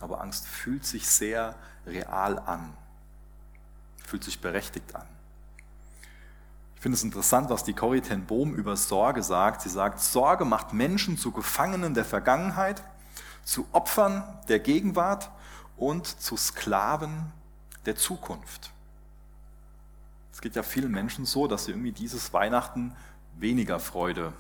aber 0.01 0.23
Angst 0.23 0.47
fühlt 0.47 0.87
sich 0.87 1.07
sehr 1.09 1.55
real 1.87 2.39
an, 2.39 2.75
fühlt 4.07 4.25
sich 4.25 4.41
berechtigt 4.41 4.95
an. 4.95 5.07
Ich 6.77 6.83
finde 6.83 6.97
es 6.97 7.05
interessant, 7.05 7.51
was 7.51 7.65
die 7.65 7.75
Corrie 7.75 8.01
ten 8.01 8.25
Bohm 8.25 8.55
über 8.55 8.77
Sorge 8.77 9.23
sagt. 9.23 9.63
Sie 9.63 9.69
sagt, 9.69 10.01
Sorge 10.01 10.45
macht 10.45 10.73
Menschen 10.73 11.19
zu 11.19 11.33
Gefangenen 11.33 11.95
der 11.95 12.05
Vergangenheit, 12.05 12.83
zu 13.45 13.67
Opfern 13.73 14.25
der 14.49 14.61
Gegenwart 14.61 15.31
und 15.77 16.07
zu 16.07 16.37
Sklaven 16.37 17.33
der 17.87 17.97
Zukunft. 17.97 18.73
Es 20.33 20.41
geht 20.41 20.55
ja 20.55 20.63
vielen 20.63 20.93
Menschen 20.93 21.25
so, 21.25 21.47
dass 21.47 21.65
sie 21.65 21.73
irgendwie 21.73 21.93
dieses 21.93 22.33
Weihnachten 22.33 22.95
weniger 23.39 23.81
Freude, 23.81 24.33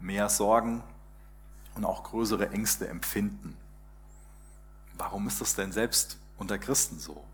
mehr 0.00 0.28
Sorgen 0.28 0.82
und 1.74 1.84
auch 1.84 2.02
größere 2.04 2.50
Ängste 2.50 2.88
empfinden. 2.88 3.56
Warum 4.94 5.28
ist 5.28 5.40
das 5.40 5.54
denn 5.54 5.72
selbst 5.72 6.18
unter 6.38 6.58
Christen 6.58 6.98
so? 6.98 7.24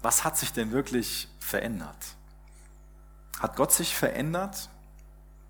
Was 0.00 0.24
hat 0.24 0.38
sich 0.38 0.52
denn 0.52 0.70
wirklich 0.70 1.28
verändert? 1.40 2.16
Hat 3.40 3.56
Gott 3.56 3.72
sich 3.72 3.94
verändert? 3.94 4.70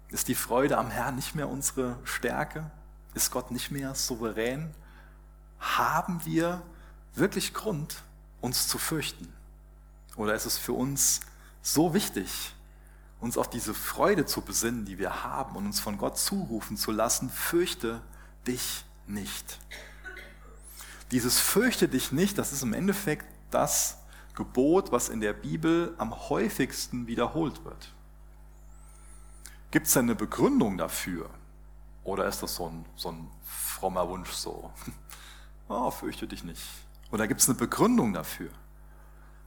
Ist 0.09 0.29
die 0.29 0.35
Freude 0.35 0.79
am 0.79 0.91
Herrn 0.91 1.17
nicht 1.17 1.35
mehr 1.35 1.49
unsere 1.49 1.99
Stärke? 2.05 2.71
Ist 3.15 3.31
Gott 3.31 3.51
nicht 3.51 3.71
mehr 3.71 3.95
souverän? 3.95 4.75
Haben 5.61 6.25
wir 6.25 6.63
wirklich 7.15 7.53
Grund, 7.53 8.03
uns 8.41 8.69
zu 8.69 8.79
fürchten? 8.79 9.33
Oder 10.17 10.35
ist 10.35 10.47
es 10.47 10.59
für 10.59 10.73
uns 10.73 11.21
so 11.63 11.95
wichtig, 11.95 12.55
uns 13.21 13.37
auf 13.37 13.51
diese 13.51 13.75
Freude 13.75 14.27
zu 14.27 14.41
besinnen, 14.43 14.85
die 14.85 14.99
wir 14.99 15.25
haben 15.25 15.57
und 15.57 15.67
uns 15.67 15.81
von 15.81 15.99
Gott 15.99 16.19
zurufen 16.19 16.77
zu 16.77 16.93
lassen, 16.93 17.31
fürchte 17.31 18.01
dich 18.47 18.85
nicht. 19.07 19.59
Dieses 21.11 21.39
fürchte 21.39 21.89
dich 21.89 22.13
nicht, 22.13 22.39
das 22.39 22.53
ist 22.53 22.63
im 22.63 22.75
Endeffekt 22.75 23.27
das, 23.51 23.99
Gebot, 24.39 24.93
was 24.93 25.09
in 25.09 25.21
der 25.21 25.33
Bibel 25.33 25.97
am 25.99 26.15
häufigsten 26.29 27.09
wiederholt 27.09 27.65
wird. 27.65 27.93
Gibt 29.73 29.89
es 29.89 29.95
denn 29.95 30.05
eine 30.05 30.15
Begründung 30.15 30.79
dafür? 30.79 31.29
Oder 32.05 32.27
ist 32.27 32.41
das 32.45 32.55
so 32.55 32.69
ein, 32.69 32.85
so 32.95 33.11
ein 33.11 33.29
frommer 33.45 34.09
Wunsch 34.09 34.31
so? 34.31 34.73
Oh, 35.71 35.91
fürchte 35.91 36.27
dich 36.27 36.45
nicht. 36.45 36.63
Oder 37.11 37.27
gibt 37.27 37.41
es 37.41 37.49
eine 37.49 37.59
Begründung 37.59 38.13
dafür? 38.13 38.51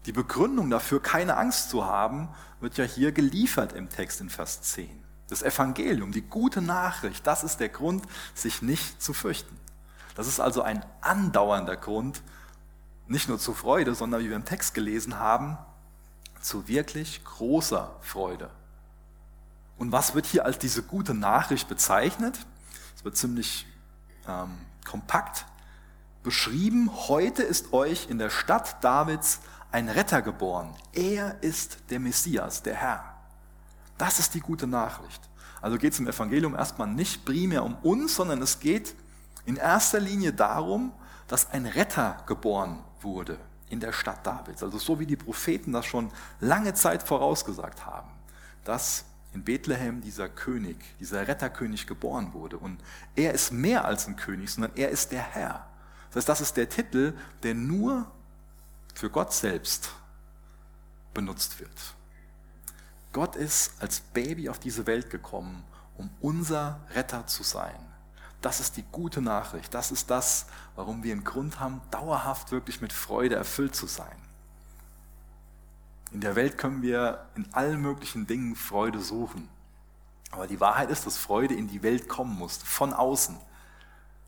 Die 0.05 0.11
Begründung 0.11 0.69
dafür, 0.69 1.01
keine 1.01 1.37
Angst 1.37 1.69
zu 1.69 1.85
haben, 1.85 2.29
wird 2.59 2.77
ja 2.77 2.85
hier 2.85 3.11
geliefert 3.11 3.73
im 3.73 3.89
Text 3.89 4.19
in 4.19 4.29
Vers 4.29 4.61
10. 4.61 4.89
Das 5.27 5.43
Evangelium, 5.43 6.11
die 6.11 6.23
gute 6.23 6.61
Nachricht, 6.61 7.25
das 7.25 7.43
ist 7.43 7.59
der 7.59 7.69
Grund, 7.69 8.03
sich 8.33 8.61
nicht 8.61 9.01
zu 9.01 9.13
fürchten. 9.13 9.57
Das 10.15 10.27
ist 10.27 10.39
also 10.39 10.61
ein 10.61 10.83
andauernder 11.01 11.77
Grund, 11.77 12.21
nicht 13.07 13.29
nur 13.29 13.39
zu 13.39 13.53
Freude, 13.53 13.95
sondern 13.95 14.21
wie 14.21 14.29
wir 14.29 14.35
im 14.35 14.45
Text 14.45 14.73
gelesen 14.73 15.19
haben, 15.19 15.57
zu 16.41 16.67
wirklich 16.67 17.23
großer 17.23 17.95
Freude. 18.01 18.49
Und 19.77 19.91
was 19.91 20.15
wird 20.15 20.25
hier 20.25 20.45
als 20.45 20.57
diese 20.57 20.83
gute 20.83 21.13
Nachricht 21.13 21.67
bezeichnet? 21.67 22.39
Es 22.95 23.03
wird 23.03 23.17
ziemlich 23.17 23.65
ähm, 24.27 24.51
kompakt 24.85 25.45
beschrieben. 26.23 26.89
Heute 27.07 27.43
ist 27.43 27.73
euch 27.73 28.09
in 28.09 28.17
der 28.17 28.29
Stadt 28.29 28.83
Davids 28.83 29.39
ein 29.71 29.89
Retter 29.89 30.21
geboren. 30.21 30.75
Er 30.93 31.41
ist 31.41 31.77
der 31.89 31.99
Messias, 31.99 32.63
der 32.63 32.75
Herr. 32.75 33.15
Das 33.97 34.19
ist 34.19 34.33
die 34.33 34.39
gute 34.39 34.67
Nachricht. 34.67 35.21
Also 35.61 35.77
geht 35.77 35.93
es 35.93 35.99
im 35.99 36.07
Evangelium 36.07 36.55
erstmal 36.55 36.87
nicht 36.87 37.23
primär 37.23 37.63
um 37.63 37.75
uns, 37.75 38.15
sondern 38.15 38.41
es 38.41 38.59
geht 38.59 38.95
in 39.45 39.57
erster 39.57 39.99
Linie 39.99 40.33
darum, 40.33 40.91
dass 41.27 41.51
ein 41.51 41.65
Retter 41.65 42.17
geboren 42.25 42.83
wurde 42.99 43.37
in 43.69 43.79
der 43.79 43.93
Stadt 43.93 44.25
Davids. 44.25 44.63
Also 44.63 44.77
so 44.79 44.99
wie 44.99 45.05
die 45.05 45.15
Propheten 45.15 45.71
das 45.71 45.85
schon 45.85 46.11
lange 46.39 46.73
Zeit 46.73 47.03
vorausgesagt 47.03 47.85
haben, 47.85 48.09
dass 48.65 49.05
in 49.33 49.43
Bethlehem 49.43 50.01
dieser 50.01 50.27
König, 50.27 50.77
dieser 50.99 51.27
Retterkönig 51.27 51.87
geboren 51.87 52.33
wurde. 52.33 52.57
Und 52.57 52.79
er 53.15 53.33
ist 53.33 53.51
mehr 53.51 53.85
als 53.85 54.07
ein 54.07 54.17
König, 54.17 54.51
sondern 54.51 54.73
er 54.75 54.89
ist 54.89 55.11
der 55.11 55.21
Herr. 55.21 55.67
Das 56.11 56.17
heißt, 56.17 56.29
das 56.29 56.41
ist 56.41 56.57
der 56.57 56.69
Titel, 56.69 57.13
der 57.41 57.55
nur 57.55 58.11
für 58.93 59.09
Gott 59.09 59.33
selbst 59.33 59.91
benutzt 61.13 61.59
wird. 61.59 61.71
Gott 63.13 63.35
ist 63.35 63.81
als 63.81 63.99
Baby 63.99 64.49
auf 64.49 64.59
diese 64.59 64.85
Welt 64.87 65.09
gekommen, 65.09 65.63
um 65.97 66.09
unser 66.19 66.79
Retter 66.93 67.27
zu 67.27 67.43
sein. 67.43 67.75
Das 68.41 68.59
ist 68.59 68.77
die 68.77 68.85
gute 68.91 69.21
Nachricht. 69.21 69.73
Das 69.73 69.91
ist 69.91 70.09
das, 70.09 70.47
warum 70.75 71.03
wir 71.03 71.13
einen 71.13 71.23
Grund 71.23 71.59
haben, 71.59 71.81
dauerhaft 71.91 72.51
wirklich 72.51 72.81
mit 72.81 72.91
Freude 72.91 73.35
erfüllt 73.35 73.75
zu 73.75 73.85
sein. 73.85 74.15
In 76.11 76.21
der 76.21 76.35
Welt 76.35 76.57
können 76.57 76.81
wir 76.81 77.25
in 77.35 77.53
allen 77.53 77.81
möglichen 77.81 78.27
Dingen 78.27 78.55
Freude 78.55 78.99
suchen. 78.99 79.47
Aber 80.31 80.47
die 80.47 80.59
Wahrheit 80.59 80.89
ist, 80.89 81.05
dass 81.05 81.17
Freude 81.17 81.53
in 81.53 81.67
die 81.67 81.83
Welt 81.83 82.09
kommen 82.09 82.37
muss, 82.37 82.57
von 82.57 82.93
außen, 82.93 83.37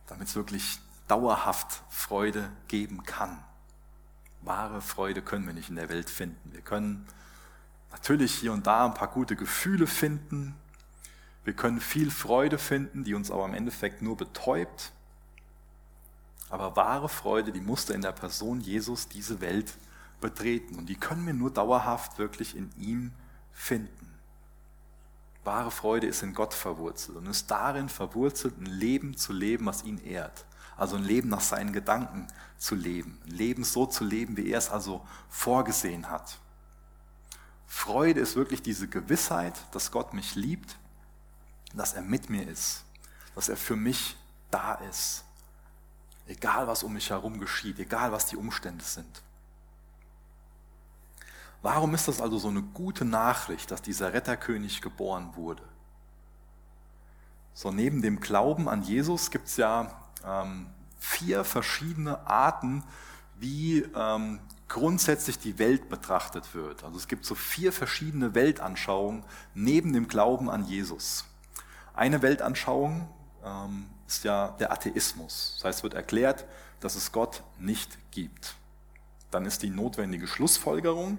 damit 0.08 0.28
es 0.28 0.36
wirklich 0.36 0.80
dauerhaft 1.08 1.84
Freude 1.90 2.50
geben 2.68 3.04
kann. 3.04 3.44
Wahre 4.42 4.82
Freude 4.82 5.22
können 5.22 5.46
wir 5.46 5.54
nicht 5.54 5.70
in 5.70 5.76
der 5.76 5.90
Welt 5.90 6.10
finden. 6.10 6.52
Wir 6.52 6.62
können 6.62 7.08
natürlich 7.92 8.34
hier 8.36 8.54
und 8.54 8.68
da 8.68 8.86
ein 8.86 8.94
paar 8.94 9.08
gute 9.08 9.36
Gefühle 9.36 9.88
finden, 9.88 10.56
wir 11.44 11.54
können 11.54 11.82
viel 11.82 12.10
Freude 12.10 12.58
finden, 12.58 13.04
die 13.04 13.14
uns 13.14 13.30
aber 13.30 13.46
im 13.46 13.54
Endeffekt 13.54 14.02
nur 14.02 14.16
betäubt. 14.16 14.92
Aber 16.50 16.76
wahre 16.76 17.10
Freude, 17.10 17.52
die 17.52 17.62
musste 17.62 17.94
in 17.94 18.02
der 18.02 18.12
Person 18.12 18.62
Jesus 18.62 19.08
diese 19.08 19.42
Welt 19.42 19.74
betreten. 20.22 20.78
Und 20.78 20.88
die 20.88 20.96
können 20.96 21.26
wir 21.26 21.34
nur 21.34 21.52
dauerhaft 21.52 22.18
wirklich 22.18 22.56
in 22.56 22.72
ihm 22.78 23.12
finden. 23.52 24.14
Wahre 25.44 25.72
Freude 25.72 26.08
ist 26.08 26.24
in 26.24 26.34
Gott 26.34 26.54
verwurzelt 26.54 27.18
und 27.18 27.28
ist 27.28 27.52
darin 27.52 27.90
verwurzelt, 27.90 28.58
ein 28.58 28.66
Leben 28.66 29.18
zu 29.18 29.34
leben, 29.34 29.66
was 29.66 29.84
ihn 29.84 29.98
ehrt. 29.98 30.46
Also 30.78 30.96
ein 30.96 31.04
Leben 31.04 31.30
nach 31.30 31.42
seinen 31.42 31.74
Gedanken 31.74 32.28
zu 32.58 32.76
leben. 32.76 33.20
Ein 33.26 33.32
Leben 33.32 33.64
so 33.64 33.86
zu 33.86 34.04
leben, 34.04 34.38
wie 34.38 34.52
er 34.52 34.58
es 34.58 34.70
also 34.70 35.06
vorgesehen 35.30 36.10
hat. 36.10 36.40
Freude 37.68 38.20
ist 38.20 38.36
wirklich 38.36 38.62
diese 38.62 38.88
Gewissheit, 38.88 39.54
dass 39.72 39.92
Gott 39.92 40.14
mich 40.14 40.36
liebt 40.36 40.78
dass 41.74 41.94
er 41.94 42.02
mit 42.02 42.30
mir 42.30 42.48
ist, 42.48 42.86
dass 43.36 43.50
er 43.50 43.58
für 43.58 43.76
mich 43.76 44.16
da 44.52 44.76
ist. 44.76 45.24
Egal, 46.28 46.68
was 46.68 46.84
um 46.84 46.94
mich 46.94 47.10
herum 47.10 47.40
geschieht, 47.40 47.80
egal, 47.80 48.12
was 48.12 48.28
die 48.28 48.38
Umstände 48.38 48.84
sind. 48.84 49.22
Warum 51.62 51.94
ist 51.96 52.08
das 52.08 52.22
also 52.22 52.38
so 52.38 52.50
eine 52.50 52.62
gute 52.62 53.06
Nachricht, 53.06 53.72
dass 53.72 53.82
dieser 53.82 54.14
Retterkönig 54.14 54.82
geboren 54.82 55.36
wurde? 55.36 55.64
So, 57.54 57.72
neben 57.72 58.02
dem 58.02 58.20
Glauben 58.20 58.68
an 58.68 58.84
Jesus 58.84 59.32
gibt 59.32 59.48
es 59.48 59.58
ja 59.58 60.03
ähm, 60.26 60.68
vier 61.00 61.44
verschiedene 61.44 62.26
Arten, 62.28 62.84
wie 63.40 63.80
ähm, 63.96 64.40
grundsätzlich 64.68 65.38
die 65.38 65.60
Welt 65.60 65.90
betrachtet 65.90 66.56
wird. 66.56 66.84
Also 66.84 66.98
es 66.98 67.08
gibt 67.08 67.26
so 67.26 67.36
vier 67.36 67.72
verschiedene 67.72 68.34
Weltanschauungen 68.34 69.24
neben 69.54 69.94
dem 69.94 70.08
Glauben 70.08 70.50
an 70.50 70.66
Jesus. 70.66 71.26
Eine 71.94 72.22
Weltanschauung 72.22 73.08
ähm, 73.44 73.86
ist 74.08 74.24
ja 74.24 74.50
der 74.60 74.72
Atheismus. 74.72 75.56
Das 75.58 75.66
heißt, 75.66 75.80
es 75.80 75.84
wird 75.84 75.94
erklärt, 75.94 76.46
dass 76.80 76.96
es 76.96 77.12
Gott 77.12 77.44
nicht 77.60 77.98
gibt. 78.12 78.56
Dann 79.32 79.46
ist 79.46 79.64
die 79.64 79.70
notwendige 79.70 80.28
Schlussfolgerung, 80.28 81.18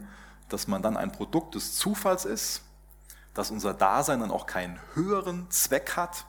dass 0.49 0.67
man 0.67 0.83
dann 0.83 0.97
ein 0.97 1.13
Produkt 1.13 1.55
des 1.55 1.77
Zufalls 1.77 2.25
ist, 2.25 2.63
dass 3.35 3.51
unser 3.51 3.75
Dasein 3.75 4.21
dann 4.21 4.31
auch 4.31 4.47
keinen 4.47 4.79
höheren 4.95 5.51
Zweck 5.51 5.97
hat, 5.97 6.27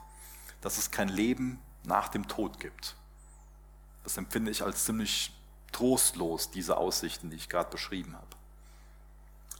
dass 0.60 0.78
es 0.78 0.90
kein 0.90 1.08
Leben 1.08 1.60
nach 1.86 2.08
dem 2.08 2.28
Tod 2.28 2.60
gibt. 2.60 2.96
Das 4.04 4.16
empfinde 4.16 4.50
ich 4.50 4.62
als 4.62 4.84
ziemlich 4.84 5.32
trostlos, 5.72 6.50
diese 6.50 6.76
Aussichten, 6.76 7.30
die 7.30 7.36
ich 7.36 7.48
gerade 7.48 7.70
beschrieben 7.70 8.14
habe. 8.14 8.26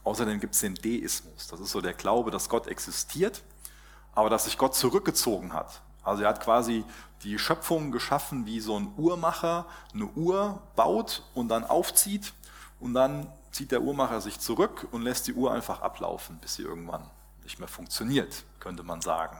Außerdem 0.04 0.38
gibt 0.38 0.54
es 0.54 0.61
den 0.61 0.75
Deismus. 0.75 1.49
Das 1.49 1.59
ist 1.59 1.71
so 1.71 1.80
der 1.80 1.95
Glaube, 1.95 2.30
dass 2.30 2.49
Gott 2.49 2.68
existiert 2.68 3.42
aber 4.16 4.30
dass 4.30 4.47
sich 4.47 4.59
Gott 4.59 4.75
zurückgezogen 4.75 5.52
hat. 5.52 5.83
Also 6.02 6.25
er 6.25 6.30
hat 6.30 6.40
quasi 6.40 6.85
die 7.23 7.38
Schöpfung 7.38 7.92
geschaffen, 7.92 8.47
wie 8.47 8.61
so 8.61 8.78
ein 8.78 8.92
Uhrmacher 8.97 9.66
eine 9.92 10.06
Uhr 10.06 10.61
baut 10.75 11.23
und 11.35 11.49
dann 11.49 11.64
aufzieht 11.64 12.33
und 12.80 12.95
dann 12.95 13.30
zieht 13.52 13.73
der 13.73 13.83
Uhrmacher 13.83 14.21
sich 14.21 14.40
zurück 14.40 14.88
und 14.90 15.02
lässt 15.02 15.26
die 15.26 15.35
Uhr 15.35 15.52
einfach 15.52 15.83
ablaufen, 15.83 16.38
bis 16.38 16.54
sie 16.56 16.62
irgendwann 16.62 17.09
nicht 17.42 17.59
mehr 17.59 17.68
funktioniert, 17.68 18.45
könnte 18.59 18.83
man 18.83 19.02
sagen. 19.02 19.38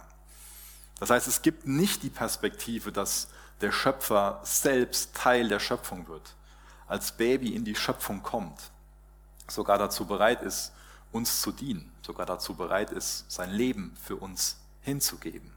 Das 0.99 1.11
heißt, 1.11 1.29
es 1.29 1.43
gibt 1.43 1.67
nicht 1.67 2.03
die 2.03 2.11
Perspektive, 2.11 2.93
dass 2.93 3.29
der 3.61 3.73
Schöpfer 3.73 4.41
selbst 4.43 5.15
Teil 5.15 5.49
der 5.49 5.61
Schöpfung 5.61 6.09
wird, 6.09 6.35
als 6.87 7.12
Baby 7.12 7.55
in 7.55 7.65
die 7.65 7.75
Schöpfung 7.75 8.23
kommt, 8.23 8.71
sogar 9.49 9.79
dazu 9.79 10.07
bereit 10.07 10.43
ist, 10.43 10.73
uns 11.12 11.41
zu 11.41 11.53
dienen, 11.53 11.93
sogar 12.03 12.26
dazu 12.26 12.55
bereit 12.55 12.91
ist, 12.91 13.31
sein 13.31 13.50
Leben 13.50 13.97
für 14.03 14.17
uns 14.17 14.59
hinzugeben. 14.83 15.53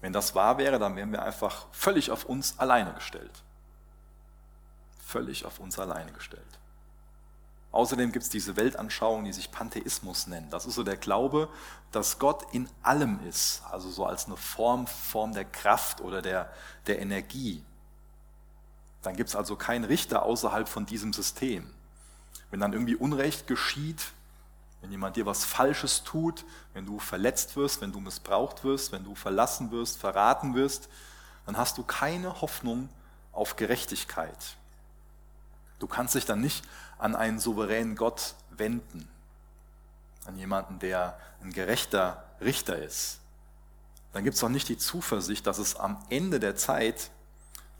Wenn 0.00 0.12
das 0.12 0.34
wahr 0.34 0.58
wäre, 0.58 0.78
dann 0.78 0.96
wären 0.96 1.12
wir 1.12 1.22
einfach 1.22 1.66
völlig 1.72 2.10
auf 2.10 2.24
uns 2.24 2.58
alleine 2.58 2.92
gestellt. 2.92 3.42
Völlig 4.98 5.44
auf 5.44 5.60
uns 5.60 5.78
alleine 5.78 6.12
gestellt. 6.12 6.42
Außerdem 7.74 8.12
gibt 8.12 8.22
es 8.22 8.30
diese 8.30 8.56
Weltanschauung, 8.56 9.24
die 9.24 9.32
sich 9.32 9.50
Pantheismus 9.50 10.28
nennt. 10.28 10.52
Das 10.52 10.64
ist 10.64 10.76
so 10.76 10.84
der 10.84 10.96
Glaube, 10.96 11.48
dass 11.90 12.20
Gott 12.20 12.46
in 12.52 12.68
allem 12.82 13.18
ist, 13.26 13.62
also 13.68 13.90
so 13.90 14.06
als 14.06 14.26
eine 14.26 14.36
Form, 14.36 14.86
Form 14.86 15.32
der 15.32 15.44
Kraft 15.44 16.00
oder 16.00 16.22
der, 16.22 16.52
der 16.86 17.00
Energie. 17.00 17.64
Dann 19.02 19.16
gibt 19.16 19.30
es 19.30 19.34
also 19.34 19.56
keinen 19.56 19.82
Richter 19.82 20.22
außerhalb 20.22 20.68
von 20.68 20.86
diesem 20.86 21.12
System. 21.12 21.68
Wenn 22.52 22.60
dann 22.60 22.72
irgendwie 22.72 22.94
Unrecht 22.94 23.48
geschieht, 23.48 24.12
wenn 24.80 24.92
jemand 24.92 25.16
dir 25.16 25.26
was 25.26 25.44
Falsches 25.44 26.04
tut, 26.04 26.44
wenn 26.74 26.86
du 26.86 27.00
verletzt 27.00 27.56
wirst, 27.56 27.80
wenn 27.80 27.90
du 27.90 27.98
missbraucht 27.98 28.62
wirst, 28.62 28.92
wenn 28.92 29.02
du 29.02 29.16
verlassen 29.16 29.72
wirst, 29.72 29.98
verraten 29.98 30.54
wirst, 30.54 30.88
dann 31.44 31.56
hast 31.56 31.76
du 31.76 31.82
keine 31.82 32.40
Hoffnung 32.40 32.88
auf 33.32 33.56
Gerechtigkeit. 33.56 34.38
Du 35.80 35.88
kannst 35.88 36.14
dich 36.14 36.24
dann 36.24 36.40
nicht 36.40 36.64
an 37.04 37.14
einen 37.14 37.38
souveränen 37.38 37.96
Gott 37.96 38.34
wenden, 38.48 39.06
an 40.24 40.38
jemanden, 40.38 40.78
der 40.78 41.18
ein 41.42 41.52
gerechter 41.52 42.24
Richter 42.40 42.78
ist. 42.78 43.20
Dann 44.14 44.24
gibt 44.24 44.36
es 44.36 44.42
auch 44.42 44.48
nicht 44.48 44.70
die 44.70 44.78
Zuversicht, 44.78 45.46
dass 45.46 45.58
es 45.58 45.76
am 45.76 46.02
Ende 46.08 46.40
der 46.40 46.56
Zeit, 46.56 47.10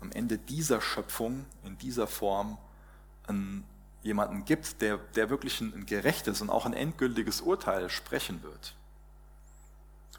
am 0.03 0.13
Ende 0.13 0.37
dieser 0.37 0.83
Schöpfung, 0.83 1.47
in 1.65 1.79
dieser 1.79 2.07
Form, 2.07 2.59
einen, 3.27 3.65
jemanden 4.03 4.45
gibt, 4.45 4.83
der, 4.83 4.99
der 4.99 5.31
wirklich 5.31 5.59
ein, 5.63 5.73
ein 5.73 5.87
gerechtes 5.87 6.43
und 6.43 6.51
auch 6.51 6.67
ein 6.67 6.75
endgültiges 6.75 7.41
Urteil 7.41 7.89
sprechen 7.89 8.43
wird. 8.43 8.75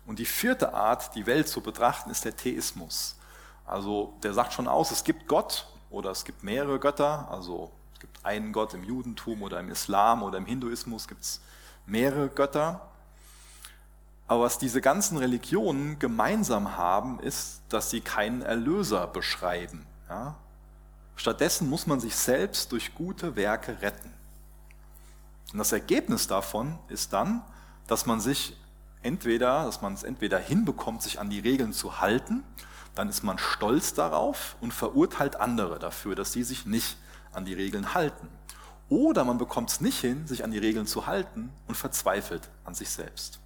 Und 0.07 0.17
die 0.17 0.25
vierte 0.25 0.74
Art, 0.74 1.13
die 1.13 1.27
Welt 1.27 1.47
zu 1.47 1.62
betrachten, 1.62 2.09
ist 2.09 2.25
der 2.25 2.35
Theismus. 2.35 3.17
Also 3.67 4.15
der 4.24 4.33
sagt 4.33 4.53
schon 4.53 4.67
aus, 4.67 4.89
es 4.89 5.03
gibt 5.03 5.27
Gott 5.27 5.67
oder 5.91 6.09
es 6.09 6.25
gibt 6.25 6.41
mehrere 6.41 6.79
Götter, 6.79 7.29
also 7.29 7.71
einen 8.25 8.51
Gott 8.51 8.74
im 8.74 8.84
Judentum 8.84 9.41
oder 9.41 9.60
im 9.60 9.70
Islam 9.70 10.24
oder 10.24 10.38
im 10.38 10.46
Hinduismus 10.46 11.08
gibt 11.08 11.22
es 11.22 11.41
mehrere 11.86 12.29
Götter. 12.29 12.89
Aber 14.27 14.44
was 14.44 14.58
diese 14.58 14.82
ganzen 14.82 15.17
Religionen 15.17 16.00
gemeinsam 16.00 16.77
haben, 16.77 17.20
ist, 17.20 17.62
dass 17.70 17.89
sie 17.89 18.01
keinen 18.01 18.41
Erlöser 18.41 19.08
beschreiben. 19.08 19.86
Ja? 20.10 20.36
Stattdessen 21.15 21.70
muss 21.70 21.88
man 21.88 22.00
sich 22.00 22.15
selbst 22.15 22.72
durch 22.72 22.96
gute 22.96 23.36
Werke 23.36 23.82
retten. 23.82 24.12
Und 25.53 25.60
das 25.60 25.72
Ergebnis 25.72 26.27
davon 26.27 26.77
ist 26.89 27.13
dann, 27.13 27.44
dass 27.88 28.05
man 28.05 28.20
sich 28.20 28.58
entweder, 29.03 29.65
dass 29.65 29.82
man 29.82 29.94
es 29.94 30.03
entweder 30.03 30.39
hinbekommt, 30.39 31.03
sich 31.03 31.20
an 31.20 31.29
die 31.29 31.39
Regeln 31.39 31.72
zu 31.72 32.01
halten, 32.01 32.44
dann 32.96 33.10
ist 33.10 33.24
man 33.24 33.38
stolz 33.38 33.94
darauf 33.94 34.55
und 34.62 34.74
verurteilt 34.74 35.36
andere 35.36 35.79
dafür, 35.79 36.15
dass 36.15 36.32
sie 36.32 36.44
sich 36.44 36.65
nicht 36.65 36.98
an 37.36 37.46
die 37.46 37.54
Regeln 37.54 37.94
halten. 37.94 38.30
Oder 38.89 39.24
man 39.24 39.38
bekommt 39.38 39.70
es 39.72 39.82
nicht 39.82 40.00
hin, 40.00 40.27
sich 40.27 40.44
an 40.44 40.51
die 40.51 40.60
Regeln 40.60 40.86
zu 40.86 41.08
halten 41.08 41.51
und 41.68 41.75
verzweifelt 41.75 42.50
an 42.63 42.75
sich 42.75 42.89
selbst. 42.89 43.39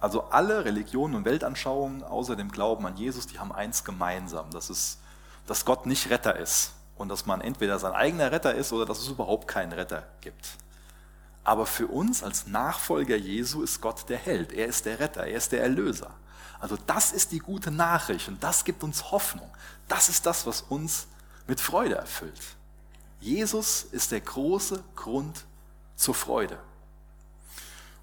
Also 0.00 0.24
alle 0.24 0.64
Religionen 0.64 1.14
und 1.14 1.24
Weltanschauungen 1.24 2.02
außer 2.02 2.36
dem 2.36 2.50
Glauben 2.50 2.86
an 2.86 2.96
Jesus, 2.96 3.26
die 3.26 3.38
haben 3.38 3.52
eins 3.52 3.84
gemeinsam, 3.84 4.50
das 4.50 4.70
ist, 4.70 4.98
dass 5.46 5.64
Gott 5.64 5.86
nicht 5.86 6.10
Retter 6.10 6.36
ist 6.36 6.72
und 6.96 7.08
dass 7.08 7.26
man 7.26 7.40
entweder 7.40 7.78
sein 7.78 7.92
eigener 7.92 8.32
Retter 8.32 8.54
ist 8.54 8.72
oder 8.72 8.86
dass 8.86 8.98
es 8.98 9.08
überhaupt 9.08 9.48
keinen 9.48 9.72
Retter 9.72 10.04
gibt. 10.20 10.56
Aber 11.42 11.66
für 11.66 11.86
uns 11.86 12.22
als 12.22 12.46
Nachfolger 12.46 13.16
Jesu 13.16 13.62
ist 13.62 13.80
Gott 13.80 14.08
der 14.08 14.18
Held, 14.18 14.52
er 14.52 14.66
ist 14.66 14.86
der 14.86 15.00
Retter, 15.00 15.26
er 15.26 15.36
ist 15.36 15.52
der 15.52 15.62
Erlöser. 15.62 16.10
Also 16.60 16.78
das 16.86 17.12
ist 17.12 17.32
die 17.32 17.40
gute 17.40 17.70
Nachricht 17.70 18.28
und 18.28 18.42
das 18.42 18.64
gibt 18.64 18.82
uns 18.82 19.10
Hoffnung. 19.10 19.50
Das 19.86 20.08
ist 20.08 20.24
das, 20.24 20.46
was 20.46 20.62
uns 20.62 21.06
mit 21.46 21.60
Freude 21.60 21.96
erfüllt. 21.96 22.40
Jesus 23.24 23.84
ist 23.84 24.12
der 24.12 24.20
große 24.20 24.84
Grund 24.96 25.46
zur 25.96 26.14
Freude. 26.14 26.58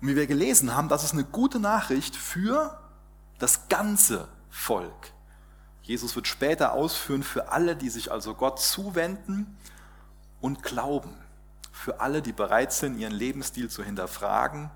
Und 0.01 0.07
wie 0.07 0.15
wir 0.15 0.25
gelesen 0.25 0.75
haben, 0.75 0.89
das 0.89 1.03
ist 1.03 1.13
eine 1.13 1.23
gute 1.25 1.59
Nachricht 1.59 2.15
für 2.15 2.79
das 3.37 3.67
ganze 3.69 4.27
Volk. 4.49 5.13
Jesus 5.83 6.15
wird 6.15 6.27
später 6.27 6.73
ausführen 6.73 7.21
für 7.21 7.51
alle, 7.51 7.75
die 7.75 7.91
sich 7.91 8.11
also 8.11 8.33
Gott 8.33 8.59
zuwenden 8.59 9.55
und 10.39 10.63
glauben. 10.63 11.15
Für 11.71 12.01
alle, 12.01 12.23
die 12.23 12.33
bereit 12.33 12.73
sind, 12.73 12.97
ihren 12.97 13.13
Lebensstil 13.13 13.69
zu 13.69 13.83
hinterfragen, 13.83 14.71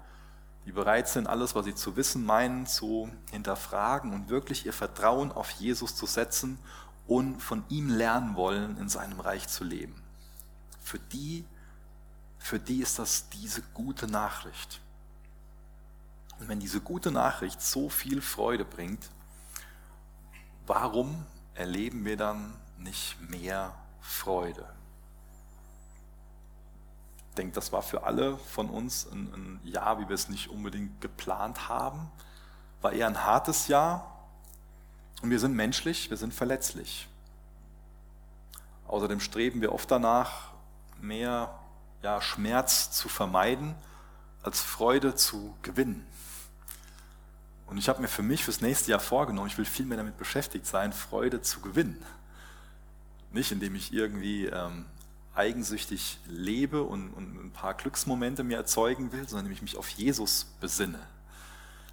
die 0.68 0.72
bereit 0.72 1.08
sind, 1.08 1.26
alles, 1.26 1.56
was 1.56 1.66
sie 1.66 1.74
zu 1.74 1.96
wissen 1.96 2.24
meinen, 2.24 2.68
zu 2.68 3.10
hinterfragen 3.32 4.14
und 4.14 4.30
wirklich 4.30 4.68
ihr 4.68 4.74
Vertrauen 4.74 5.32
auf 5.32 5.50
Jesus 5.50 5.96
zu 5.96 6.06
setzen 6.06 6.60
und 7.08 7.42
von 7.42 7.64
ihm 7.70 7.90
lernen 7.90 8.36
wollen, 8.36 8.78
in 8.78 8.90
seinem 8.90 9.20
Reich 9.20 9.48
zu 9.48 9.64
leben. 9.64 10.05
Für 10.86 11.00
die, 11.00 11.44
für 12.38 12.60
die 12.60 12.84
ist 12.84 13.00
das 13.00 13.28
diese 13.30 13.64
gute 13.74 14.06
Nachricht. 14.06 14.80
Und 16.40 16.48
wenn 16.48 16.60
diese 16.60 16.80
gute 16.80 17.10
Nachricht 17.10 17.60
so 17.60 17.90
viel 17.90 18.22
Freude 18.22 18.66
bringt, 18.66 19.10
warum 20.68 21.26
erleben 21.56 22.06
wir 22.06 22.18
dann 22.18 22.54
nicht 22.78 23.20
mehr 23.32 23.74
Freude? 24.00 24.70
Ich 27.30 27.36
denke, 27.38 27.56
das 27.56 27.72
war 27.72 27.82
für 27.82 28.04
alle 28.04 28.38
von 28.38 28.70
uns 28.70 29.08
ein, 29.12 29.34
ein 29.34 29.60
Jahr, 29.64 30.00
wie 30.00 30.08
wir 30.08 30.14
es 30.14 30.30
nicht 30.30 30.50
unbedingt 30.50 31.02
geplant 31.02 31.68
haben. 31.68 32.12
War 32.82 32.94
eher 32.94 33.08
ein 33.08 33.26
hartes 33.26 33.70
Jahr, 33.70 34.16
und 35.24 35.32
wir 35.32 35.40
sind 35.40 35.56
menschlich, 35.56 36.12
wir 36.12 36.18
sind 36.18 36.36
verletzlich. 36.36 37.08
Außerdem 38.86 39.20
streben 39.20 39.62
wir 39.62 39.74
oft 39.74 39.90
danach, 39.90 40.55
mehr 41.02 41.60
ja, 42.02 42.22
Schmerz 42.22 42.92
zu 42.92 43.10
vermeiden, 43.10 43.76
als 44.44 44.62
Freude 44.62 45.16
zu 45.16 45.56
gewinnen. 45.62 46.06
Und 47.68 47.78
ich 47.78 47.90
habe 47.90 48.02
mir 48.02 48.08
für 48.08 48.22
mich 48.22 48.44
fürs 48.44 48.62
nächste 48.62 48.92
Jahr 48.92 49.00
vorgenommen, 49.00 49.48
ich 49.48 49.58
will 49.58 49.66
viel 49.66 49.86
mehr 49.86 49.98
damit 49.98 50.18
beschäftigt 50.18 50.68
sein, 50.68 50.94
Freude 50.94 51.42
zu 51.42 51.62
gewinnen. 51.62 51.98
Nicht 53.32 53.52
indem 53.52 53.76
ich 53.76 53.92
irgendwie 53.92 54.46
ähm, 54.46 54.86
eigensüchtig 55.34 56.20
lebe 56.28 56.84
und, 56.84 57.10
und 57.10 57.46
ein 57.46 57.52
paar 57.52 57.74
Glücksmomente 57.74 58.44
mir 58.44 58.58
erzeugen 58.58 59.12
will, 59.12 59.28
sondern 59.28 59.48
indem 59.48 59.54
ich 59.54 59.62
mich 59.62 59.78
auf 59.78 59.90
Jesus 59.90 60.46
besinne, 60.62 61.00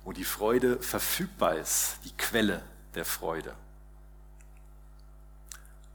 wo 0.05 0.12
die 0.12 0.25
Freude 0.25 0.79
verfügbar 0.79 1.57
ist, 1.57 1.97
die 2.05 2.12
Quelle 2.17 2.62
der 2.95 3.05
Freude. 3.05 3.55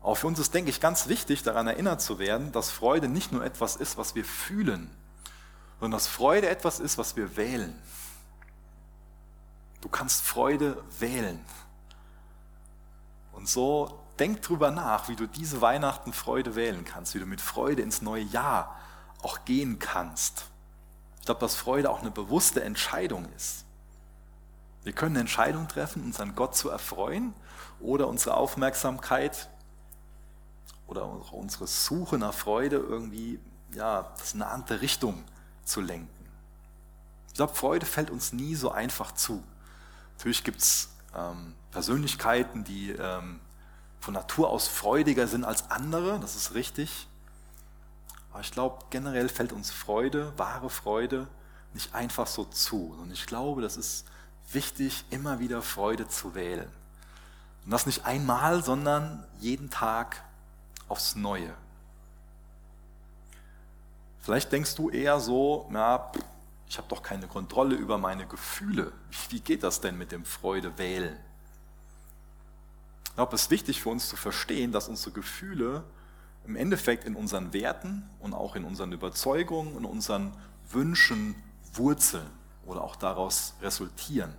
Auch 0.02 0.16
für 0.16 0.28
uns 0.28 0.40
ist, 0.40 0.54
denke 0.54 0.70
ich, 0.70 0.80
ganz 0.80 1.08
wichtig, 1.08 1.44
daran 1.44 1.68
erinnert 1.68 2.02
zu 2.02 2.20
werden, 2.20 2.52
dass 2.52 2.70
Freude 2.70 3.08
nicht 3.08 3.32
nur 3.32 3.44
etwas 3.44 3.76
ist, 3.76 3.98
was 3.98 4.16
wir 4.16 4.26
fühlen, 4.26 4.90
sondern 5.80 5.98
dass 5.98 6.08
Freude 6.08 6.50
etwas 6.50 6.80
ist, 6.80 6.98
was 6.98 7.16
wir 7.16 7.36
wählen. 7.36 7.78
Du 9.82 9.90
kannst 9.90 10.24
Freude 10.24 10.82
wählen. 11.00 11.44
Und 13.32 13.48
so 13.48 14.00
denk 14.20 14.42
drüber 14.42 14.72
nach, 14.72 15.10
wie 15.10 15.16
du 15.16 15.28
diese 15.28 15.62
Weihnachten 15.62 16.14
Freude 16.14 16.56
wählen 16.56 16.86
kannst, 16.86 17.14
wie 17.14 17.20
du 17.20 17.26
mit 17.26 17.42
Freude 17.42 17.82
ins 17.82 18.02
neue 18.02 18.24
Jahr 18.24 18.76
auch 19.22 19.46
gehen 19.46 19.80
kannst. 19.80 20.46
Ich 21.20 21.26
glaube, 21.26 21.42
dass 21.42 21.56
Freude 21.56 21.90
auch 21.90 22.02
eine 22.02 22.12
bewusste 22.12 22.64
Entscheidung 22.64 23.28
ist. 23.36 23.66
Wir 24.84 24.94
können 24.94 25.16
eine 25.16 25.22
Entscheidung 25.22 25.68
treffen, 25.68 26.04
uns 26.04 26.20
an 26.20 26.36
Gott 26.36 26.56
zu 26.56 26.70
erfreuen 26.70 27.34
oder 27.80 28.08
unsere 28.08 28.36
Aufmerksamkeit 28.36 29.50
oder 30.88 31.34
unsere 31.34 31.68
Suche 31.68 32.18
nach 32.18 32.34
Freude 32.34 32.78
irgendwie 32.78 33.40
ja, 33.74 34.14
das 34.18 34.34
in 34.34 34.42
eine 34.42 34.52
andere 34.52 34.82
Richtung 34.82 35.24
zu 35.64 35.82
lenken. 35.82 36.10
Ich 37.28 37.34
glaube, 37.34 37.54
Freude 37.54 37.86
fällt 37.86 38.10
uns 38.10 38.34
nie 38.34 38.56
so 38.56 38.72
einfach 38.72 39.12
zu. 39.12 39.44
Natürlich 40.18 40.44
gibt 40.44 40.62
es 40.62 40.90
ähm, 41.16 41.54
Persönlichkeiten, 41.72 42.64
die 42.64 42.92
ähm, 42.92 43.40
von 44.00 44.14
Natur 44.14 44.50
aus 44.50 44.68
freudiger 44.68 45.28
sind 45.28 45.44
als 45.44 45.70
andere, 45.70 46.20
das 46.20 46.36
ist 46.36 46.54
richtig. 46.54 47.08
Aber 48.32 48.42
ich 48.42 48.52
glaube, 48.52 48.86
generell 48.90 49.30
fällt 49.30 49.52
uns 49.52 49.70
Freude, 49.70 50.34
wahre 50.38 50.70
Freude, 50.70 51.28
nicht 51.74 51.94
einfach 51.94 52.28
so 52.28 52.46
zu. 52.46 52.96
Und 53.02 53.12
ich 53.12 53.26
glaube, 53.26 53.62
das 53.62 53.78
ist 53.78 54.06
wichtig, 54.52 55.06
immer 55.10 55.40
wieder 55.40 55.62
Freude 55.62 56.08
zu 56.08 56.36
wählen. 56.36 56.70
Und 57.66 57.72
das 57.72 57.86
nicht 57.86 58.06
einmal, 58.06 58.64
sondern 58.64 59.26
jeden 59.40 59.70
Tag 59.70 60.24
aufs 60.88 61.16
Neue. 61.16 61.54
Vielleicht 64.20 64.52
denkst 64.52 64.76
du 64.76 64.90
eher 64.90 65.20
so, 65.20 65.68
na, 65.70 66.12
ich 66.68 66.78
habe 66.78 66.88
doch 66.90 67.02
keine 67.02 67.28
Kontrolle 67.28 67.76
über 67.76 67.98
meine 67.98 68.28
Gefühle. 68.28 68.92
Wie 69.30 69.40
geht 69.40 69.64
das 69.64 69.80
denn 69.80 69.98
mit 69.98 70.12
dem 70.12 70.26
Freude 70.26 70.78
wählen? 70.78 71.18
Ich 73.06 73.16
glaube, 73.16 73.36
es 73.36 73.44
ist 73.44 73.52
wichtig 73.52 73.82
für 73.82 73.90
uns 73.90 74.10
zu 74.10 74.16
verstehen, 74.16 74.72
dass 74.72 74.90
unsere 74.90 75.12
Gefühle 75.12 75.84
im 76.46 76.56
Endeffekt 76.56 77.06
in 77.06 77.16
unseren 77.16 77.54
Werten 77.54 78.08
und 78.20 78.34
auch 78.34 78.56
in 78.56 78.64
unseren 78.64 78.92
Überzeugungen 78.92 79.76
und 79.76 79.86
unseren 79.86 80.34
Wünschen 80.70 81.36
wurzeln 81.74 82.30
oder 82.66 82.84
auch 82.84 82.96
daraus 82.96 83.54
resultieren. 83.62 84.34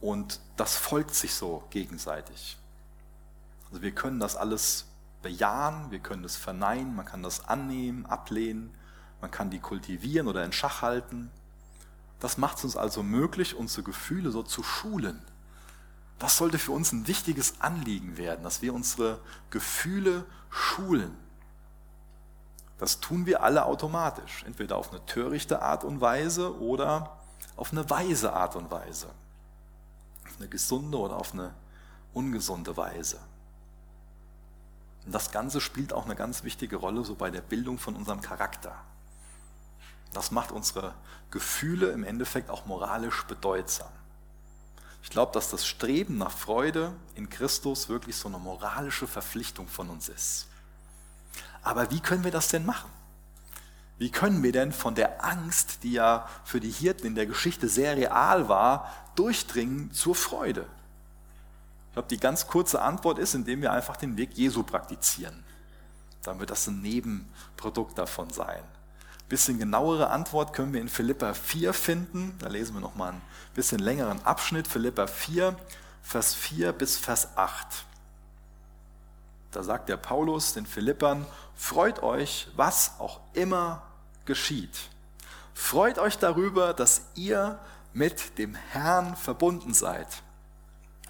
Und 0.00 0.40
das 0.56 0.76
folgt 0.76 1.14
sich 1.14 1.34
so 1.34 1.62
gegenseitig. 1.70 2.56
Also 3.70 3.82
wir 3.82 3.92
können 3.92 4.18
das 4.18 4.36
alles 4.36 4.86
bejahen, 5.22 5.90
wir 5.90 6.00
können 6.00 6.22
das 6.22 6.36
verneinen, 6.36 6.94
man 6.94 7.04
kann 7.04 7.22
das 7.22 7.48
annehmen, 7.48 8.06
ablehnen, 8.06 8.74
man 9.20 9.30
kann 9.30 9.50
die 9.50 9.58
kultivieren 9.58 10.28
oder 10.28 10.44
in 10.44 10.52
Schach 10.52 10.82
halten. 10.82 11.30
Das 12.20 12.38
macht 12.38 12.58
es 12.58 12.64
uns 12.64 12.76
also 12.76 13.02
möglich, 13.02 13.54
unsere 13.54 13.82
Gefühle 13.82 14.30
so 14.30 14.42
zu 14.42 14.62
schulen. 14.62 15.20
Das 16.18 16.36
sollte 16.36 16.58
für 16.58 16.72
uns 16.72 16.92
ein 16.92 17.06
wichtiges 17.06 17.60
Anliegen 17.60 18.18
werden, 18.18 18.44
dass 18.44 18.60
wir 18.60 18.74
unsere 18.74 19.20
Gefühle 19.48 20.26
schulen. 20.50 21.16
Das 22.78 23.00
tun 23.00 23.26
wir 23.26 23.42
alle 23.42 23.64
automatisch, 23.64 24.42
entweder 24.46 24.76
auf 24.76 24.90
eine 24.90 25.04
törichte 25.06 25.62
Art 25.62 25.84
und 25.84 26.00
Weise 26.00 26.58
oder 26.60 27.18
auf 27.56 27.72
eine 27.72 27.88
weise 27.88 28.32
Art 28.32 28.56
und 28.56 28.70
Weise. 28.70 29.08
Auf 30.26 30.36
eine 30.38 30.48
gesunde 30.48 30.98
oder 30.98 31.16
auf 31.16 31.32
eine 31.32 31.54
ungesunde 32.12 32.76
Weise. 32.76 33.18
Und 35.06 35.14
das 35.14 35.30
Ganze 35.30 35.60
spielt 35.60 35.92
auch 35.92 36.04
eine 36.04 36.16
ganz 36.16 36.44
wichtige 36.44 36.76
Rolle 36.76 37.04
so 37.04 37.14
bei 37.14 37.30
der 37.30 37.40
Bildung 37.40 37.78
von 37.78 37.96
unserem 37.96 38.20
Charakter. 38.20 38.74
Das 40.12 40.30
macht 40.30 40.52
unsere 40.52 40.94
Gefühle 41.30 41.90
im 41.90 42.04
Endeffekt 42.04 42.50
auch 42.50 42.66
moralisch 42.66 43.24
bedeutsam. 43.24 43.90
Ich 45.02 45.10
glaube, 45.10 45.32
dass 45.32 45.50
das 45.50 45.66
Streben 45.66 46.18
nach 46.18 46.32
Freude 46.32 46.92
in 47.14 47.30
Christus 47.30 47.88
wirklich 47.88 48.16
so 48.16 48.28
eine 48.28 48.38
moralische 48.38 49.06
Verpflichtung 49.06 49.68
von 49.68 49.88
uns 49.88 50.08
ist. 50.08 50.46
Aber 51.62 51.90
wie 51.90 52.00
können 52.00 52.24
wir 52.24 52.30
das 52.30 52.48
denn 52.48 52.66
machen? 52.66 52.90
Wie 53.98 54.10
können 54.10 54.42
wir 54.42 54.52
denn 54.52 54.72
von 54.72 54.94
der 54.94 55.24
Angst, 55.24 55.82
die 55.82 55.92
ja 55.92 56.28
für 56.44 56.60
die 56.60 56.70
Hirten 56.70 57.06
in 57.06 57.14
der 57.14 57.26
Geschichte 57.26 57.68
sehr 57.68 57.96
real 57.96 58.48
war, 58.48 58.90
durchdringen 59.14 59.92
zur 59.92 60.14
Freude? 60.14 60.66
Ich 61.90 61.94
glaube, 61.94 62.08
die 62.08 62.18
ganz 62.18 62.46
kurze 62.46 62.82
Antwort 62.82 63.18
ist, 63.18 63.34
indem 63.34 63.62
wir 63.62 63.72
einfach 63.72 63.96
den 63.96 64.16
Weg 64.16 64.34
Jesu 64.34 64.62
praktizieren. 64.62 65.44
Dann 66.22 66.38
wird 66.38 66.50
das 66.50 66.66
ein 66.66 66.80
Nebenprodukt 66.80 67.98
davon 67.98 68.30
sein 68.30 68.62
bisschen 69.30 69.58
genauere 69.58 70.10
Antwort 70.10 70.52
können 70.52 70.74
wir 70.74 70.80
in 70.82 70.88
Philippa 70.90 71.32
4 71.32 71.72
finden. 71.72 72.34
Da 72.40 72.48
lesen 72.48 72.74
wir 72.74 72.80
nochmal 72.80 73.12
einen 73.12 73.22
bisschen 73.54 73.78
längeren 73.78 74.22
Abschnitt. 74.26 74.68
Philippa 74.68 75.06
4, 75.06 75.56
Vers 76.02 76.34
4 76.34 76.72
bis 76.72 76.98
Vers 76.98 77.28
8. 77.36 77.66
Da 79.52 79.62
sagt 79.62 79.88
der 79.88 79.96
Paulus 79.96 80.52
den 80.52 80.66
Philippern, 80.66 81.26
freut 81.54 82.02
euch, 82.02 82.48
was 82.56 82.98
auch 82.98 83.20
immer 83.32 83.82
geschieht. 84.26 84.90
Freut 85.54 85.98
euch 85.98 86.18
darüber, 86.18 86.74
dass 86.74 87.02
ihr 87.14 87.58
mit 87.92 88.36
dem 88.38 88.54
Herrn 88.54 89.16
verbunden 89.16 89.74
seid. 89.74 90.08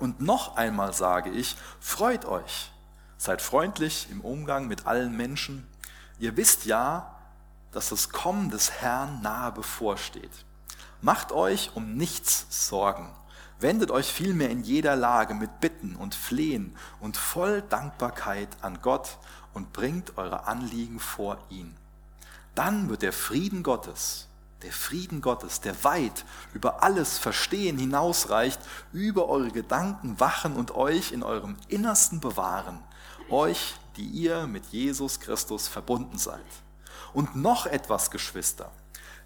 Und 0.01 0.21
noch 0.21 0.57
einmal 0.57 0.93
sage 0.93 1.31
ich, 1.31 1.57
freut 1.79 2.25
euch. 2.25 2.73
Seid 3.19 3.43
freundlich 3.43 4.09
im 4.11 4.23
Umgang 4.23 4.67
mit 4.67 4.87
allen 4.87 5.15
Menschen. 5.17 5.69
Ihr 6.19 6.37
wisst 6.37 6.65
ja, 6.65 7.15
dass 7.71 7.91
das 7.91 8.09
Kommen 8.09 8.51
des 8.51 8.73
Herrn 8.73 9.21
nahe 9.23 9.53
bevorsteht. 9.53 10.45
Macht 11.03 11.33
euch 11.33 11.73
um 11.75 11.95
nichts 11.97 12.47
Sorgen. 12.67 13.11
Wendet 13.59 13.91
euch 13.91 14.11
vielmehr 14.11 14.49
in 14.49 14.63
jeder 14.63 14.97
Lage 14.97 15.35
mit 15.35 15.61
Bitten 15.61 15.95
und 15.97 16.15
Flehen 16.15 16.75
und 16.99 17.19
voll 17.19 17.61
Dankbarkeit 17.61 18.49
an 18.63 18.81
Gott 18.81 19.19
und 19.53 19.75
bringt 19.75 20.17
eure 20.17 20.47
Anliegen 20.47 20.99
vor 20.99 21.37
ihn. 21.51 21.77
Dann 22.55 22.89
wird 22.89 23.03
der 23.03 23.13
Frieden 23.13 23.63
Gottes, 23.63 24.29
der 24.63 24.73
Frieden 24.73 25.21
Gottes, 25.21 25.61
der 25.61 25.85
weit 25.85 26.25
über 26.53 26.83
alles 26.83 27.19
Verstehen 27.19 27.79
hinausreicht, 27.79 28.61
über 28.93 29.29
eure 29.29 29.51
Gedanken 29.51 30.21
wachen 30.21 30.55
und 30.55 30.75
euch 30.75 31.13
in 31.13 31.23
eurem 31.23 31.57
Innersten 31.69 32.21
bewahren, 32.21 32.81
euch, 33.31 33.75
die 33.97 34.07
ihr 34.07 34.47
mit 34.47 34.67
Jesus 34.67 35.21
Christus 35.21 35.69
verbunden 35.69 36.19
seid. 36.19 36.45
Und 37.13 37.37
noch 37.37 37.67
etwas, 37.67 38.11
Geschwister. 38.11 38.71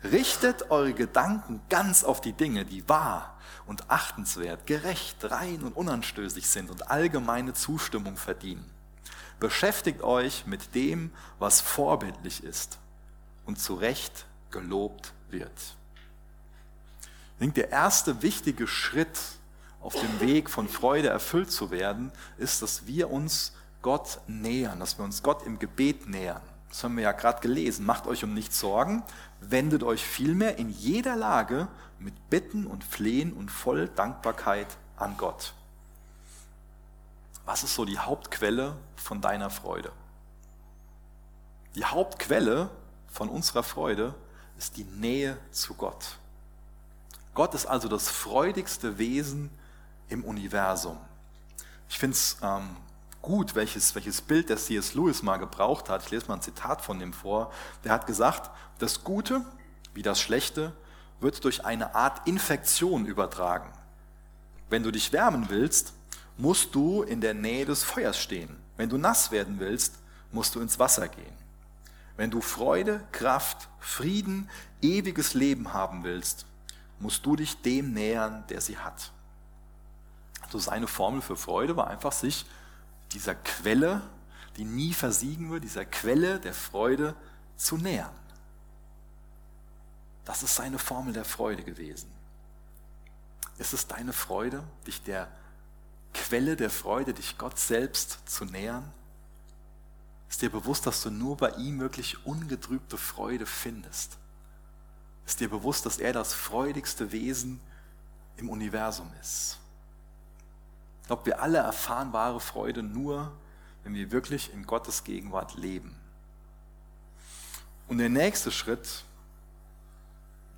Richtet 0.04 0.70
eure 0.70 0.92
Gedanken 0.92 1.60
ganz 1.68 2.04
auf 2.04 2.20
die 2.20 2.32
Dinge, 2.32 2.64
die 2.64 2.88
wahr 2.88 3.38
und 3.66 3.90
achtenswert, 3.90 4.66
gerecht, 4.66 5.16
rein 5.30 5.62
und 5.62 5.74
unanstößig 5.74 6.46
sind 6.46 6.70
und 6.70 6.90
allgemeine 6.90 7.54
Zustimmung 7.54 8.16
verdienen. 8.16 8.70
Beschäftigt 9.40 10.02
euch 10.02 10.46
mit 10.46 10.74
dem, 10.74 11.10
was 11.38 11.60
vorbildlich 11.60 12.44
ist 12.44 12.78
und 13.46 13.58
zu 13.58 13.74
Recht 13.74 14.26
gelobt 14.50 15.13
wird. 15.34 15.76
Ich 17.34 17.38
denke, 17.40 17.60
der 17.60 17.70
erste 17.70 18.22
wichtige 18.22 18.66
Schritt 18.66 19.18
auf 19.80 19.94
dem 19.94 20.20
Weg 20.20 20.48
von 20.48 20.68
Freude 20.68 21.08
erfüllt 21.08 21.52
zu 21.52 21.70
werden, 21.70 22.10
ist, 22.38 22.62
dass 22.62 22.86
wir 22.86 23.10
uns 23.10 23.52
Gott 23.82 24.20
nähern, 24.26 24.80
dass 24.80 24.98
wir 24.98 25.04
uns 25.04 25.22
Gott 25.22 25.44
im 25.44 25.58
Gebet 25.58 26.08
nähern. 26.08 26.40
Das 26.70 26.82
haben 26.82 26.96
wir 26.96 27.04
ja 27.04 27.12
gerade 27.12 27.40
gelesen. 27.40 27.84
Macht 27.84 28.06
euch 28.06 28.24
um 28.24 28.32
nichts 28.32 28.58
Sorgen, 28.58 29.02
wendet 29.40 29.82
euch 29.82 30.04
vielmehr 30.04 30.56
in 30.58 30.70
jeder 30.70 31.16
Lage 31.16 31.68
mit 31.98 32.30
Bitten 32.30 32.66
und 32.66 32.82
Flehen 32.82 33.32
und 33.32 33.50
voll 33.50 33.88
Dankbarkeit 33.88 34.66
an 34.96 35.16
Gott. 35.16 35.52
Was 37.44 37.62
ist 37.62 37.74
so 37.74 37.84
die 37.84 37.98
Hauptquelle 37.98 38.76
von 38.96 39.20
deiner 39.20 39.50
Freude? 39.50 39.92
Die 41.74 41.84
Hauptquelle 41.84 42.70
von 43.06 43.28
unserer 43.28 43.62
Freude 43.62 44.14
ist 44.58 44.76
die 44.76 44.84
Nähe 44.84 45.36
zu 45.50 45.74
Gott. 45.74 46.18
Gott 47.34 47.54
ist 47.54 47.66
also 47.66 47.88
das 47.88 48.08
freudigste 48.08 48.98
Wesen 48.98 49.50
im 50.08 50.24
Universum. 50.24 50.98
Ich 51.88 51.98
finde 51.98 52.14
es 52.14 52.36
ähm, 52.42 52.76
gut, 53.22 53.54
welches, 53.54 53.94
welches 53.94 54.20
Bild 54.20 54.48
der 54.48 54.56
C.S. 54.56 54.94
Lewis 54.94 55.22
mal 55.22 55.38
gebraucht 55.38 55.88
hat. 55.88 56.04
Ich 56.04 56.10
lese 56.10 56.26
mal 56.28 56.34
ein 56.34 56.42
Zitat 56.42 56.80
von 56.80 57.00
ihm 57.00 57.12
vor. 57.12 57.52
Der 57.82 57.92
hat 57.92 58.06
gesagt, 58.06 58.50
das 58.78 59.02
Gute 59.02 59.44
wie 59.94 60.02
das 60.02 60.20
Schlechte 60.20 60.72
wird 61.20 61.42
durch 61.44 61.64
eine 61.64 61.94
Art 61.94 62.26
Infektion 62.26 63.06
übertragen. 63.06 63.70
Wenn 64.68 64.82
du 64.82 64.90
dich 64.90 65.12
wärmen 65.12 65.48
willst, 65.48 65.92
musst 66.36 66.74
du 66.74 67.02
in 67.02 67.20
der 67.20 67.34
Nähe 67.34 67.64
des 67.64 67.84
Feuers 67.84 68.18
stehen. 68.18 68.56
Wenn 68.76 68.88
du 68.88 68.98
nass 68.98 69.30
werden 69.30 69.60
willst, 69.60 69.94
musst 70.32 70.54
du 70.54 70.60
ins 70.60 70.78
Wasser 70.78 71.08
gehen. 71.08 71.43
Wenn 72.16 72.30
du 72.30 72.40
Freude, 72.40 73.04
Kraft, 73.12 73.68
Frieden, 73.80 74.48
ewiges 74.80 75.34
Leben 75.34 75.72
haben 75.72 76.04
willst, 76.04 76.46
musst 77.00 77.26
du 77.26 77.36
dich 77.36 77.60
dem 77.62 77.92
nähern, 77.92 78.44
der 78.48 78.60
sie 78.60 78.78
hat. 78.78 79.12
Also 80.42 80.58
seine 80.58 80.86
Formel 80.86 81.22
für 81.22 81.36
Freude 81.36 81.76
war 81.76 81.88
einfach, 81.88 82.12
sich 82.12 82.46
dieser 83.12 83.34
Quelle, 83.34 84.02
die 84.56 84.64
nie 84.64 84.92
versiegen 84.92 85.50
wird, 85.50 85.64
dieser 85.64 85.84
Quelle 85.84 86.38
der 86.38 86.54
Freude 86.54 87.14
zu 87.56 87.76
nähern. 87.76 88.14
Das 90.24 90.42
ist 90.42 90.54
seine 90.54 90.78
Formel 90.78 91.12
der 91.12 91.24
Freude 91.24 91.64
gewesen. 91.64 92.10
Ist 93.58 93.72
es 93.72 93.86
deine 93.86 94.12
Freude, 94.12 94.62
dich 94.86 95.02
der 95.02 95.28
Quelle 96.12 96.56
der 96.56 96.70
Freude, 96.70 97.12
dich 97.12 97.36
Gott 97.38 97.58
selbst 97.58 98.20
zu 98.28 98.44
nähern? 98.44 98.92
Ist 100.34 100.42
dir 100.42 100.50
bewusst, 100.50 100.84
dass 100.84 101.00
du 101.00 101.10
nur 101.10 101.36
bei 101.36 101.50
ihm 101.50 101.78
wirklich 101.78 102.26
ungetrübte 102.26 102.98
Freude 102.98 103.46
findest? 103.46 104.18
Ist 105.24 105.38
dir 105.38 105.48
bewusst, 105.48 105.86
dass 105.86 105.98
er 105.98 106.12
das 106.12 106.34
freudigste 106.34 107.12
Wesen 107.12 107.60
im 108.36 108.50
Universum 108.50 109.08
ist? 109.20 109.60
Ich 111.02 111.06
glaube, 111.06 111.26
wir 111.26 111.40
alle 111.40 111.58
erfahren 111.58 112.12
wahre 112.12 112.40
Freude 112.40 112.82
nur, 112.82 113.30
wenn 113.84 113.94
wir 113.94 114.10
wirklich 114.10 114.52
in 114.52 114.66
Gottes 114.66 115.04
Gegenwart 115.04 115.54
leben. 115.54 115.94
Und 117.86 117.98
der 117.98 118.08
nächste 118.08 118.50
Schritt, 118.50 119.04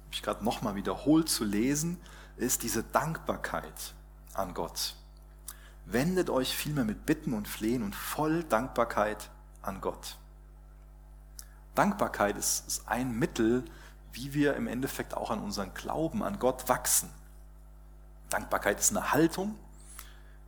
habe 0.04 0.14
ich 0.14 0.22
gerade 0.22 0.42
nochmal 0.42 0.74
wiederholt 0.76 1.28
zu 1.28 1.44
lesen, 1.44 2.00
ist 2.38 2.62
diese 2.62 2.82
Dankbarkeit 2.82 3.92
an 4.32 4.54
Gott. 4.54 4.94
Wendet 5.84 6.30
euch 6.30 6.56
vielmehr 6.56 6.86
mit 6.86 7.04
Bitten 7.04 7.34
und 7.34 7.46
Flehen 7.46 7.82
und 7.82 7.94
voll 7.94 8.42
Dankbarkeit 8.42 9.28
an 9.66 9.80
Gott. 9.80 10.16
Dankbarkeit 11.74 12.36
ist, 12.36 12.66
ist 12.66 12.88
ein 12.88 13.18
Mittel, 13.18 13.64
wie 14.12 14.32
wir 14.32 14.56
im 14.56 14.66
Endeffekt 14.66 15.14
auch 15.14 15.30
an 15.30 15.40
unseren 15.40 15.74
Glauben 15.74 16.22
an 16.22 16.38
Gott 16.38 16.68
wachsen. 16.68 17.10
Dankbarkeit 18.30 18.80
ist 18.80 18.90
eine 18.90 19.12
Haltung, 19.12 19.56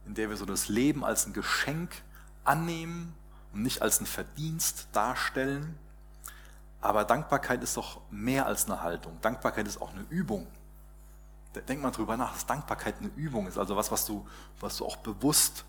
in 0.07 0.14
der 0.14 0.31
wir 0.31 0.37
so 0.37 0.46
das 0.46 0.68
Leben 0.68 1.04
als 1.04 1.26
ein 1.26 1.33
Geschenk 1.33 2.02
annehmen 2.44 3.14
und 3.52 3.62
nicht 3.62 3.83
als 3.83 4.00
ein 4.00 4.07
Verdienst 4.07 4.88
darstellen. 4.92 5.78
Aber 6.81 7.04
Dankbarkeit 7.04 7.62
ist 7.62 7.76
doch 7.76 8.00
mehr 8.11 8.46
als 8.46 8.66
eine 8.66 8.81
Haltung. 8.81 9.20
Dankbarkeit 9.20 9.66
ist 9.66 9.81
auch 9.83 9.92
eine 9.92 10.02
Übung. 10.09 10.46
Denk 11.66 11.83
mal 11.83 11.90
drüber 11.90 12.16
nach, 12.16 12.33
dass 12.33 12.46
Dankbarkeit 12.46 12.96
eine 13.00 13.09
Übung 13.16 13.48
ist. 13.48 13.59
Also 13.59 13.76
was, 13.76 13.90
was 13.90 14.07
du, 14.07 14.26
was 14.61 14.76
du 14.76 14.87
auch 14.87 14.96
bewusst 14.96 15.64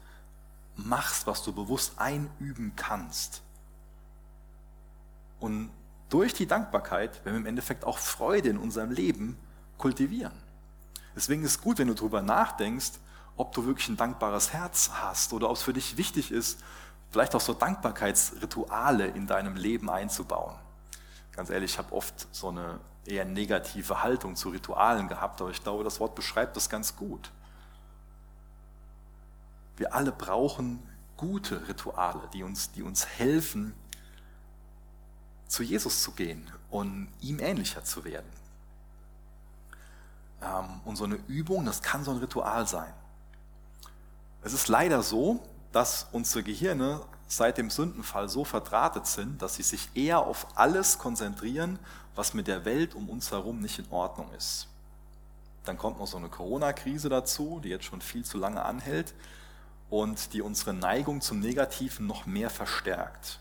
machst, 0.86 1.28
was 1.28 1.44
du 1.44 1.54
bewusst 1.54 1.94
einüben 1.98 2.74
kannst. 2.76 3.42
Und 5.40 5.72
durch 6.10 6.34
die 6.34 6.48
Dankbarkeit 6.48 7.24
werden 7.24 7.36
wir 7.36 7.42
im 7.42 7.46
Endeffekt 7.46 7.86
auch 7.86 7.98
Freude 7.98 8.50
in 8.50 8.58
unserem 8.58 8.92
Leben 8.92 9.38
kultivieren. 9.78 10.34
Deswegen 11.16 11.44
ist 11.44 11.52
es 11.52 11.62
gut, 11.62 11.78
wenn 11.78 11.88
du 11.88 11.94
darüber 11.94 12.22
nachdenkst, 12.22 12.94
ob 13.38 13.54
du 13.54 13.66
wirklich 13.66 13.88
ein 13.90 13.98
dankbares 13.98 14.54
Herz 14.54 14.92
hast 14.94 15.34
oder 15.34 15.50
ob 15.50 15.56
es 15.56 15.64
für 15.64 15.74
dich 15.74 15.98
wichtig 15.98 16.32
ist, 16.32 16.60
vielleicht 17.12 17.36
auch 17.36 17.42
so 17.42 17.54
Dankbarkeitsrituale 17.54 19.08
in 19.08 19.28
deinem 19.28 19.56
Leben 19.56 19.90
einzubauen. 19.90 20.56
Ganz 21.32 21.50
ehrlich, 21.50 21.72
ich 21.72 21.78
habe 21.78 21.94
oft 21.94 22.28
so 22.32 22.50
eine 22.50 22.80
eher 23.06 23.26
negative 23.26 24.04
Haltung 24.04 24.36
zu 24.36 24.50
Ritualen 24.50 25.08
gehabt, 25.08 25.42
aber 25.42 25.52
ich 25.52 25.64
glaube, 25.64 25.84
das 25.84 26.00
Wort 26.00 26.16
beschreibt 26.16 26.56
das 26.58 26.70
ganz 26.70 26.96
gut. 26.96 27.32
Wir 29.80 29.94
alle 29.94 30.12
brauchen 30.12 30.84
gute 31.16 31.70
Rituale, 31.70 32.20
die 32.34 32.44
uns, 32.44 32.74
die 32.74 32.84
uns 32.84 33.08
helfen, 33.08 33.74
zu 35.48 35.64
Jesus 35.64 36.04
zu 36.04 36.12
gehen 36.12 36.52
und 36.70 37.08
ihm 37.22 37.40
ähnlicher 37.40 37.86
zu 37.86 38.04
werden. 38.04 38.30
Ähm, 40.42 40.82
und 40.84 40.98
so 40.98 41.06
eine 41.06 41.16
Übung, 41.28 41.66
das 41.66 41.82
kann 41.82 42.04
so 42.04 42.12
ein 42.12 42.18
Ritual 42.18 42.68
sein. 42.68 42.94
Es 44.44 44.52
ist 44.52 44.68
leider 44.68 45.02
so, 45.02 45.42
dass 45.72 46.08
unsere 46.12 46.44
Gehirne 46.44 47.02
seit 47.28 47.58
dem 47.58 47.70
Sündenfall 47.70 48.28
so 48.28 48.44
verdrahtet 48.44 49.08
sind, 49.08 49.42
dass 49.42 49.56
sie 49.56 49.64
sich 49.64 49.90
eher 49.96 50.20
auf 50.20 50.46
alles 50.58 50.98
konzentrieren, 50.98 51.80
was 52.16 52.34
mit 52.34 52.48
der 52.48 52.66
Welt 52.66 52.96
um 52.96 53.10
uns 53.10 53.32
herum 53.32 53.62
nicht 53.62 53.80
in 53.80 53.90
Ordnung 53.92 54.30
ist. 54.34 54.68
Dann 55.64 55.78
kommt 55.78 56.00
noch 56.00 56.08
so 56.08 56.18
eine 56.18 56.28
Corona-Krise 56.28 57.08
dazu, 57.08 57.62
die 57.64 57.70
jetzt 57.70 57.86
schon 57.86 58.02
viel 58.02 58.26
zu 58.26 58.38
lange 58.38 58.62
anhält 58.66 59.14
und 59.90 60.34
die 60.34 60.42
unsere 60.42 60.74
Neigung 60.74 61.22
zum 61.22 61.40
Negativen 61.40 62.06
noch 62.06 62.26
mehr 62.26 62.50
verstärkt. 62.50 63.40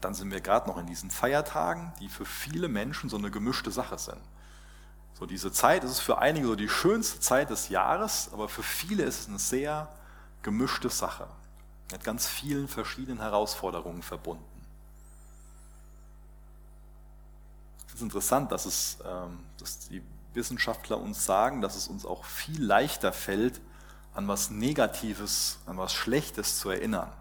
Dann 0.00 0.14
sind 0.14 0.30
wir 0.30 0.40
gerade 0.40 0.68
noch 0.68 0.78
in 0.78 0.86
diesen 0.86 1.10
Feiertagen, 1.10 1.92
die 2.00 2.08
für 2.08 2.24
viele 2.24 2.68
Menschen 2.68 3.10
so 3.10 3.16
eine 3.16 3.30
gemischte 3.30 3.70
Sache 3.70 3.98
sind. 3.98 4.20
So 5.18 5.26
diese 5.26 5.50
Zeit 5.50 5.82
ist 5.82 5.90
es 5.90 6.00
für 6.00 6.18
einige 6.18 6.46
so 6.46 6.54
die 6.54 6.68
schönste 6.68 7.18
Zeit 7.18 7.50
des 7.50 7.68
Jahres, 7.68 8.30
aber 8.32 8.48
für 8.48 8.62
viele 8.62 9.02
ist 9.02 9.20
es 9.20 9.28
eine 9.28 9.40
sehr 9.40 9.88
gemischte 10.42 10.88
Sache. 10.88 11.26
Mit 11.90 12.04
ganz 12.04 12.28
vielen 12.28 12.68
verschiedenen 12.68 13.20
Herausforderungen 13.20 14.02
verbunden. 14.02 14.44
Es 17.88 17.94
ist 17.94 18.02
interessant, 18.02 18.52
dass, 18.52 18.66
es, 18.66 18.98
ähm, 19.04 19.40
dass 19.58 19.88
die 19.88 20.02
Wissenschaftler 20.34 20.98
uns 20.98 21.24
sagen, 21.24 21.62
dass 21.62 21.74
es 21.74 21.88
uns 21.88 22.06
auch 22.06 22.24
viel 22.24 22.62
leichter 22.62 23.12
fällt, 23.12 23.60
an 24.18 24.26
was 24.26 24.50
Negatives, 24.50 25.60
an 25.64 25.76
was 25.78 25.92
Schlechtes 25.92 26.58
zu 26.58 26.70
erinnern. 26.70 27.12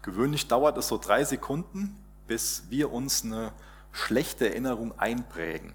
Gewöhnlich 0.00 0.48
dauert 0.48 0.78
es 0.78 0.88
so 0.88 0.96
drei 0.96 1.22
Sekunden, 1.22 2.02
bis 2.26 2.62
wir 2.70 2.90
uns 2.90 3.24
eine 3.24 3.52
schlechte 3.92 4.48
Erinnerung 4.48 4.98
einprägen. 4.98 5.74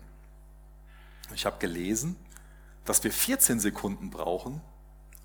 Ich 1.36 1.46
habe 1.46 1.60
gelesen, 1.60 2.16
dass 2.84 3.04
wir 3.04 3.12
14 3.12 3.60
Sekunden 3.60 4.10
brauchen, 4.10 4.60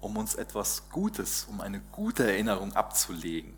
um 0.02 0.18
uns 0.18 0.34
etwas 0.34 0.90
Gutes, 0.90 1.46
um 1.48 1.62
eine 1.62 1.80
gute 1.80 2.30
Erinnerung 2.30 2.74
abzulegen. 2.74 3.54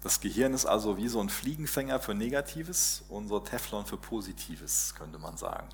Das 0.00 0.20
Gehirn 0.20 0.54
ist 0.54 0.64
also 0.64 0.96
wie 0.96 1.08
so 1.08 1.18
ein 1.20 1.28
Fliegenfänger 1.28 1.98
für 1.98 2.14
Negatives, 2.14 3.02
unser 3.08 3.42
Teflon 3.42 3.84
für 3.84 3.96
Positives, 3.96 4.94
könnte 4.94 5.18
man 5.18 5.36
sagen. 5.36 5.68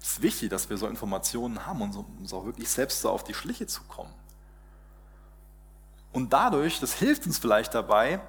Es 0.00 0.12
ist 0.12 0.22
wichtig, 0.22 0.50
dass 0.50 0.70
wir 0.70 0.76
so 0.76 0.86
Informationen 0.86 1.66
haben, 1.66 1.82
um 1.82 2.18
uns 2.18 2.32
auch 2.32 2.44
wirklich 2.44 2.68
selbst 2.68 3.00
so 3.00 3.10
auf 3.10 3.24
die 3.24 3.34
Schliche 3.34 3.66
zu 3.66 3.82
kommen. 3.84 4.12
Und 6.12 6.32
dadurch, 6.32 6.80
das 6.80 6.94
hilft 6.94 7.26
uns 7.26 7.38
vielleicht 7.38 7.74
dabei, 7.74 8.20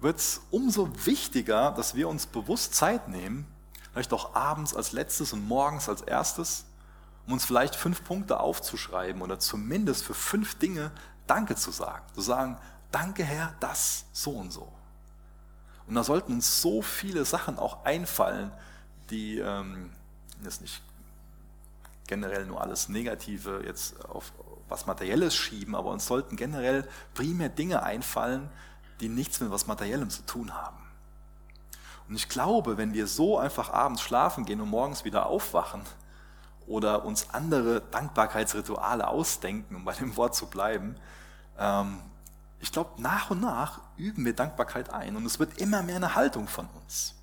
wird 0.00 0.18
es 0.18 0.42
umso 0.50 0.90
wichtiger, 1.06 1.72
dass 1.72 1.94
wir 1.94 2.08
uns 2.08 2.26
bewusst 2.26 2.74
Zeit 2.74 3.08
nehmen, 3.08 3.46
vielleicht 3.92 4.12
auch 4.12 4.34
abends 4.34 4.74
als 4.74 4.92
letztes 4.92 5.32
und 5.32 5.46
morgens 5.46 5.88
als 5.88 6.02
erstes, 6.02 6.64
um 7.26 7.34
uns 7.34 7.44
vielleicht 7.44 7.76
fünf 7.76 8.04
Punkte 8.04 8.40
aufzuschreiben 8.40 9.22
oder 9.22 9.38
zumindest 9.38 10.04
für 10.04 10.14
fünf 10.14 10.58
Dinge 10.58 10.90
Danke 11.26 11.54
zu 11.54 11.70
sagen. 11.70 12.04
Zu 12.14 12.20
sagen, 12.20 12.58
danke 12.90 13.24
Herr, 13.24 13.54
das 13.60 14.06
so 14.12 14.32
und 14.32 14.52
so. 14.52 14.72
Und 15.86 15.94
da 15.94 16.04
sollten 16.04 16.32
uns 16.32 16.60
so 16.60 16.82
viele 16.82 17.24
Sachen 17.24 17.58
auch 17.58 17.84
einfallen, 17.84 18.52
die 19.10 19.38
ähm, 19.38 19.90
jetzt 20.44 20.60
nicht 20.60 20.82
generell 22.06 22.44
nur 22.46 22.60
alles 22.60 22.88
Negative 22.88 23.62
jetzt 23.64 24.04
auf 24.06 24.32
was 24.68 24.86
Materielles 24.86 25.34
schieben, 25.34 25.74
aber 25.74 25.90
uns 25.90 26.06
sollten 26.06 26.36
generell 26.36 26.88
primär 27.14 27.48
Dinge 27.48 27.82
einfallen, 27.82 28.50
die 29.00 29.08
nichts 29.08 29.40
mit 29.40 29.50
was 29.50 29.66
Materiellem 29.66 30.10
zu 30.10 30.22
tun 30.26 30.54
haben. 30.54 30.76
Und 32.08 32.16
ich 32.16 32.28
glaube, 32.28 32.76
wenn 32.76 32.92
wir 32.92 33.06
so 33.06 33.38
einfach 33.38 33.70
abends 33.70 34.02
schlafen 34.02 34.44
gehen 34.44 34.60
und 34.60 34.68
morgens 34.68 35.04
wieder 35.04 35.26
aufwachen 35.26 35.82
oder 36.66 37.04
uns 37.04 37.30
andere 37.30 37.80
Dankbarkeitsrituale 37.80 39.08
ausdenken, 39.08 39.76
um 39.76 39.84
bei 39.84 39.94
dem 39.94 40.16
Wort 40.16 40.34
zu 40.34 40.46
bleiben, 40.46 40.96
ähm, 41.58 42.00
ich 42.60 42.70
glaube, 42.70 43.00
nach 43.00 43.30
und 43.30 43.40
nach 43.40 43.80
üben 43.96 44.24
wir 44.24 44.34
Dankbarkeit 44.34 44.90
ein 44.90 45.16
und 45.16 45.26
es 45.26 45.38
wird 45.38 45.60
immer 45.60 45.82
mehr 45.82 45.96
eine 45.96 46.14
Haltung 46.14 46.46
von 46.46 46.68
uns. 46.82 47.14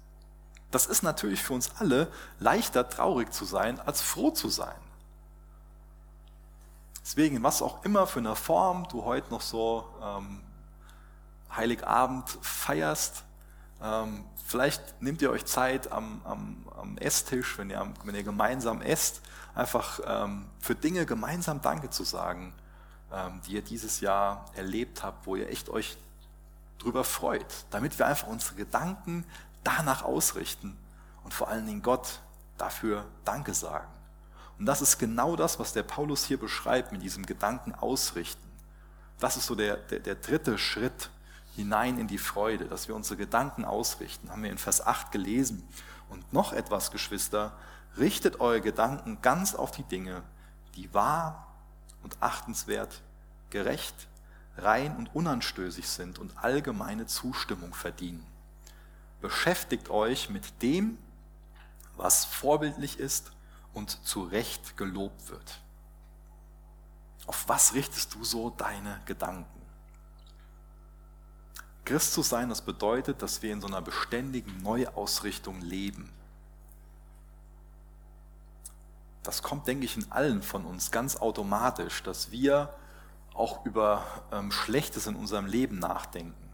Das 0.72 0.86
ist 0.86 1.02
natürlich 1.02 1.42
für 1.42 1.54
uns 1.54 1.72
alle 1.80 2.12
leichter 2.40 2.88
traurig 2.88 3.34
zu 3.34 3.46
sein, 3.46 3.80
als 3.80 4.02
froh 4.02 4.32
zu 4.32 4.50
sein. 4.50 4.76
Deswegen, 7.02 7.42
was 7.42 7.62
auch 7.62 7.84
immer 7.84 8.06
für 8.06 8.20
eine 8.20 8.36
Form 8.36 8.88
du 8.90 9.04
heute 9.04 9.32
noch 9.32 9.42
so 9.42 9.84
ähm, 10.04 10.42
Heiligabend 11.56 12.30
feierst, 12.42 13.24
ähm, 13.82 14.26
vielleicht 14.46 15.02
nehmt 15.02 15.22
ihr 15.22 15.32
euch 15.32 15.46
Zeit 15.46 15.92
am, 15.92 16.22
am, 16.24 16.68
am 16.78 16.98
Esstisch, 16.98 17.58
wenn 17.58 17.72
ihr, 17.72 17.92
wenn 18.04 18.14
ihr 18.14 18.24
gemeinsam 18.24 18.82
esst, 18.82 19.22
einfach 19.56 20.00
ähm, 20.06 20.46
für 20.60 20.76
Dinge 20.76 21.08
gemeinsam 21.08 21.62
Danke 21.62 21.90
zu 21.90 22.04
sagen, 22.04 22.54
ähm, 23.12 23.42
die 23.48 23.54
ihr 23.54 23.64
dieses 23.64 24.02
Jahr 24.02 24.46
erlebt 24.54 25.04
habt, 25.04 25.26
wo 25.26 25.36
ihr 25.36 25.50
echt 25.50 25.70
euch 25.70 25.98
drüber 26.78 27.04
freut, 27.04 27.66
damit 27.72 27.98
wir 27.98 28.06
einfach 28.06 28.28
unsere 28.28 28.56
Gedanken 28.56 29.26
danach 29.64 30.04
ausrichten 30.04 30.78
und 31.24 31.34
vor 31.34 31.50
allen 31.50 31.66
Dingen 31.66 31.82
Gott 31.82 32.22
dafür 32.58 33.06
Danke 33.26 33.54
sagen. 33.54 33.88
Und 34.58 34.66
das 34.66 34.82
ist 34.82 34.98
genau 34.98 35.36
das, 35.36 35.60
was 35.60 35.74
der 35.74 35.84
Paulus 35.84 36.26
hier 36.26 36.40
beschreibt 36.40 36.92
mit 36.92 37.02
diesem 37.02 37.26
Gedanken 37.26 37.74
ausrichten. 37.74 38.46
Das 39.20 39.38
ist 39.38 39.46
so 39.46 39.56
der, 39.56 39.78
der, 39.78 40.00
der 40.00 40.16
dritte 40.16 40.58
Schritt 40.58 41.10
hinein 41.56 41.98
in 41.98 42.08
die 42.08 42.18
Freude, 42.18 42.66
dass 42.66 42.88
wir 42.88 42.96
unsere 42.96 43.18
Gedanken 43.18 43.66
ausrichten. 43.66 44.30
Haben 44.30 44.44
wir 44.44 44.52
in 44.52 44.58
Vers 44.58 44.86
8 44.86 45.12
gelesen. 45.12 45.68
Und 46.10 46.34
noch 46.34 46.54
etwas, 46.54 46.92
Geschwister, 46.92 47.54
richtet 47.98 48.40
eure 48.40 48.62
Gedanken 48.62 49.22
ganz 49.22 49.56
auf 49.56 49.72
die 49.72 49.84
Dinge, 49.84 50.24
die 50.76 50.94
wahr 50.94 51.48
und 52.04 52.18
achtenswert, 52.22 53.02
gerecht, 53.50 54.08
rein 54.58 54.96
und 54.98 55.14
unanstößig 55.16 55.88
sind 55.88 56.20
und 56.20 56.38
allgemeine 56.38 57.06
Zustimmung 57.06 57.74
verdienen. 57.74 58.26
Beschäftigt 59.22 59.90
euch 59.90 60.30
mit 60.30 60.62
dem, 60.62 60.98
was 61.98 62.26
vorbildlich 62.26 63.00
ist 63.00 63.32
und 63.74 64.06
zu 64.06 64.24
Recht 64.24 64.78
gelobt 64.78 65.30
wird. 65.30 65.60
Auf 67.28 67.48
was 67.48 67.74
richtest 67.74 68.16
du 68.16 68.24
so 68.24 68.50
deine 68.50 69.02
Gedanken? 69.06 69.60
Christ 71.86 72.14
zu 72.14 72.22
sein, 72.22 72.50
das 72.50 72.62
bedeutet, 72.62 73.22
dass 73.22 73.42
wir 73.42 73.52
in 73.52 73.62
so 73.62 73.68
einer 73.68 73.82
beständigen 73.82 74.62
Neuausrichtung 74.62 75.62
leben. 75.62 76.12
Das 79.24 79.44
kommt, 79.44 79.68
denke 79.68 79.86
ich, 79.86 79.98
in 79.98 80.12
allen 80.12 80.42
von 80.42 80.66
uns 80.66 80.92
ganz 80.92 81.18
automatisch, 81.18 82.02
dass 82.04 82.32
wir 82.32 82.74
auch 83.34 83.66
über 83.66 84.06
ähm, 84.32 84.52
Schlechtes 84.52 85.08
in 85.08 85.16
unserem 85.16 85.46
Leben 85.46 85.80
nachdenken. 85.80 86.49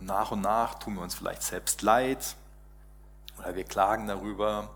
Und 0.00 0.06
nach 0.06 0.30
und 0.30 0.40
nach 0.40 0.78
tun 0.78 0.94
wir 0.94 1.02
uns 1.02 1.14
vielleicht 1.14 1.42
selbst 1.42 1.82
leid 1.82 2.34
oder 3.38 3.54
wir 3.54 3.64
klagen 3.64 4.06
darüber, 4.06 4.70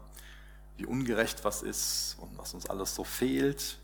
wie 0.77 0.85
ungerecht 0.85 1.45
was 1.45 1.63
ist 1.63 2.17
und 2.21 2.37
was 2.37 2.53
uns 2.53 2.69
alles 2.69 2.95
so 2.95 3.05
fehlt. 3.05 3.79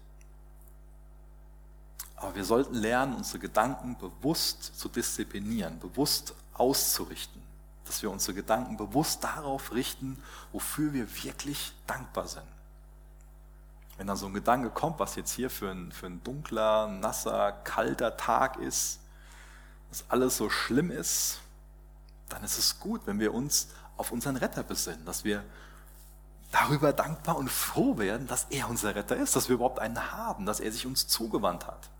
Aber 2.17 2.35
wir 2.35 2.45
sollten 2.45 2.75
lernen, 2.75 3.15
unsere 3.15 3.39
Gedanken 3.39 3.97
bewusst 3.97 4.79
zu 4.79 4.91
disziplinieren, 4.91 5.81
bewusst 5.81 6.35
auszurichten. 6.53 7.41
Dass 7.87 8.03
wir 8.03 8.11
unsere 8.11 8.35
Gedanken 8.35 8.77
bewusst 8.77 9.25
darauf 9.25 9.73
richten, 9.73 10.23
wofür 10.53 10.93
wir 10.93 11.11
wirklich 11.25 11.73
dankbar 11.87 12.29
sind. 12.29 12.47
Wenn 13.97 14.07
da 14.07 14.15
so 14.15 14.27
ein 14.27 14.35
Gedanke 14.35 14.69
kommt, 14.69 14.99
was 14.99 15.15
jetzt 15.15 15.33
hier 15.33 15.49
für 15.49 15.71
ein, 15.71 15.91
für 15.91 16.07
ein 16.07 16.23
dunkler, 16.23 16.87
nasser, 16.87 17.53
kalter 17.53 18.19
Tag 18.19 18.59
ist, 18.59 19.01
dass 19.91 20.05
alles 20.09 20.37
so 20.37 20.49
schlimm 20.49 20.91
ist, 20.91 21.41
dann 22.29 22.43
ist 22.45 22.59
es 22.59 22.79
gut, 22.81 23.03
wenn 23.07 23.19
wir 23.19 23.35
uns 23.35 23.69
auf 23.97 24.13
unseren 24.13 24.37
Retter 24.37 24.63
besinnen, 24.63 25.05
dass 25.05 25.25
wir 25.25 25.45
darüber 26.53 26.93
dankbar 26.93 27.37
und 27.37 27.51
froh 27.51 27.99
werden, 27.99 28.27
dass 28.27 28.47
er 28.51 28.69
unser 28.69 28.95
Retter 28.95 29.17
ist, 29.17 29.37
dass 29.37 29.49
wir 29.49 29.55
überhaupt 29.55 29.79
einen 29.79 30.13
haben, 30.13 30.47
dass 30.47 30.61
er 30.61 30.73
sich 30.73 30.87
uns 30.87 31.07
zugewandt 31.07 31.67
hat. 31.67 31.91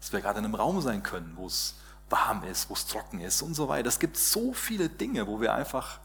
Dass 0.00 0.12
wir 0.12 0.20
gerade 0.20 0.38
in 0.38 0.44
einem 0.44 0.54
Raum 0.54 0.80
sein 0.80 1.02
können, 1.02 1.32
wo 1.36 1.46
es 1.46 1.74
warm 2.10 2.44
ist, 2.44 2.70
wo 2.70 2.74
es 2.74 2.86
trocken 2.86 3.20
ist 3.20 3.42
und 3.42 3.54
so 3.54 3.68
weiter. 3.68 3.88
Es 3.88 3.98
gibt 3.98 4.16
so 4.16 4.52
viele 4.52 4.88
Dinge, 4.88 5.26
wo 5.26 5.40
wir 5.40 5.54
einfach 5.54 6.00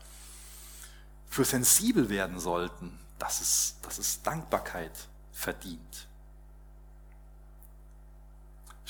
für 1.30 1.46
sensibel 1.46 2.10
werden 2.10 2.40
sollten, 2.40 3.00
dass 3.20 3.42
es, 3.42 3.76
dass 3.82 3.98
es 4.00 4.22
Dankbarkeit 4.22 4.92
verdient. 5.32 6.08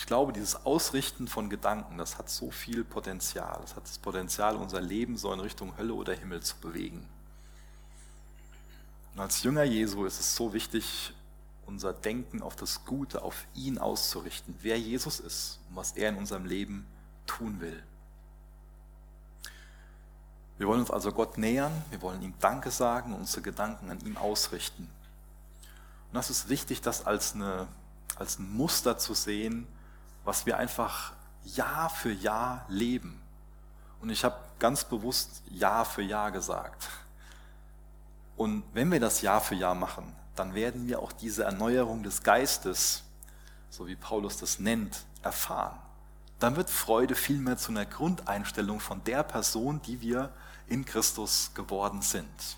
Ich 0.04 0.08
glaube, 0.08 0.34
dieses 0.34 0.66
Ausrichten 0.66 1.30
von 1.30 1.50
Gedanken, 1.50 1.98
das 1.98 2.18
hat 2.18 2.30
so 2.30 2.52
viel 2.52 2.84
Potenzial. 2.84 3.58
Das 3.62 3.78
hat 3.78 3.84
das 3.84 4.00
Potenzial, 4.00 4.58
unser 4.58 4.82
Leben 4.82 5.16
so 5.16 5.32
in 5.32 5.40
Richtung 5.40 5.78
Hölle 5.78 5.94
oder 5.94 6.14
Himmel 6.14 6.44
zu 6.44 6.58
bewegen. 6.58 7.08
Und 9.14 9.22
als 9.22 9.44
Jünger 9.44 9.64
Jesu 9.64 10.04
ist 10.04 10.20
es 10.20 10.36
so 10.36 10.52
wichtig, 10.52 11.14
unser 11.66 11.94
Denken 11.94 12.42
auf 12.42 12.58
das 12.58 12.84
Gute, 12.84 13.22
auf 13.22 13.46
ihn 13.56 13.78
auszurichten, 13.78 14.54
wer 14.60 14.78
Jesus 14.78 15.22
ist 15.22 15.62
und 15.70 15.78
was 15.78 15.94
er 15.94 16.10
in 16.10 16.18
unserem 16.18 16.44
Leben 16.44 16.86
tun 17.26 17.62
will. 17.62 17.82
Wir 20.58 20.68
wollen 20.68 20.82
uns 20.82 20.92
also 20.92 21.14
Gott 21.14 21.38
nähern, 21.38 21.72
wir 21.92 22.02
wollen 22.02 22.22
ihm 22.22 22.34
Danke 22.42 22.72
sagen 22.72 23.14
und 23.14 23.22
unsere 23.22 23.42
Gedanken 23.42 23.90
an 23.90 24.02
ihm 24.02 24.18
ausrichten. 24.18 24.84
Und 24.84 26.14
das 26.14 26.30
ist 26.30 26.50
wichtig, 26.50 26.82
das 26.82 27.06
als, 27.06 27.36
eine, 27.36 27.70
als 28.18 28.38
ein 28.38 28.52
Muster 28.52 28.98
zu 28.98 29.14
sehen, 29.14 29.66
was 30.24 30.46
wir 30.46 30.58
einfach 30.58 31.14
Jahr 31.44 31.90
für 31.90 32.12
Jahr 32.12 32.66
leben. 32.68 33.22
Und 34.02 34.10
ich 34.10 34.24
habe 34.24 34.38
ganz 34.60 34.84
bewusst 34.84 35.42
Jahr 35.50 35.86
für 35.86 36.02
Jahr 36.02 36.32
gesagt. 36.32 36.90
Und 38.36 38.64
wenn 38.74 38.92
wir 38.92 39.00
das 39.00 39.22
Jahr 39.22 39.42
für 39.42 39.56
Jahr 39.56 39.76
machen, 39.76 40.16
dann 40.36 40.54
werden 40.54 40.88
wir 40.88 41.00
auch 41.00 41.12
diese 41.12 41.44
Erneuerung 41.44 42.04
des 42.04 42.24
Geistes, 42.24 43.04
so 43.70 43.88
wie 43.88 43.96
Paulus 43.96 44.38
das 44.38 44.60
nennt, 44.60 45.06
erfahren. 45.22 45.78
Dann 46.40 46.56
wird 46.56 46.70
Freude 46.70 47.16
vielmehr 47.16 47.58
zu 47.58 47.72
einer 47.72 47.86
Grundeinstellung 47.86 48.80
von 48.80 49.04
der 49.04 49.24
Person, 49.24 49.82
die 49.84 50.02
wir 50.02 50.34
in 50.68 50.84
Christus 50.86 51.52
geworden 51.54 52.02
sind. 52.02 52.58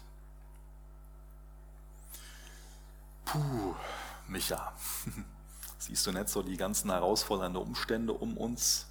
Puh, 3.25 3.75
Micha, 4.27 4.73
siehst 5.85 6.05
du 6.07 6.11
nicht 6.11 6.29
so 6.29 6.41
die 6.41 6.57
ganzen 6.57 6.91
herausfordernden 6.91 7.61
Umstände 7.61 8.13
um 8.13 8.37
uns? 8.37 8.87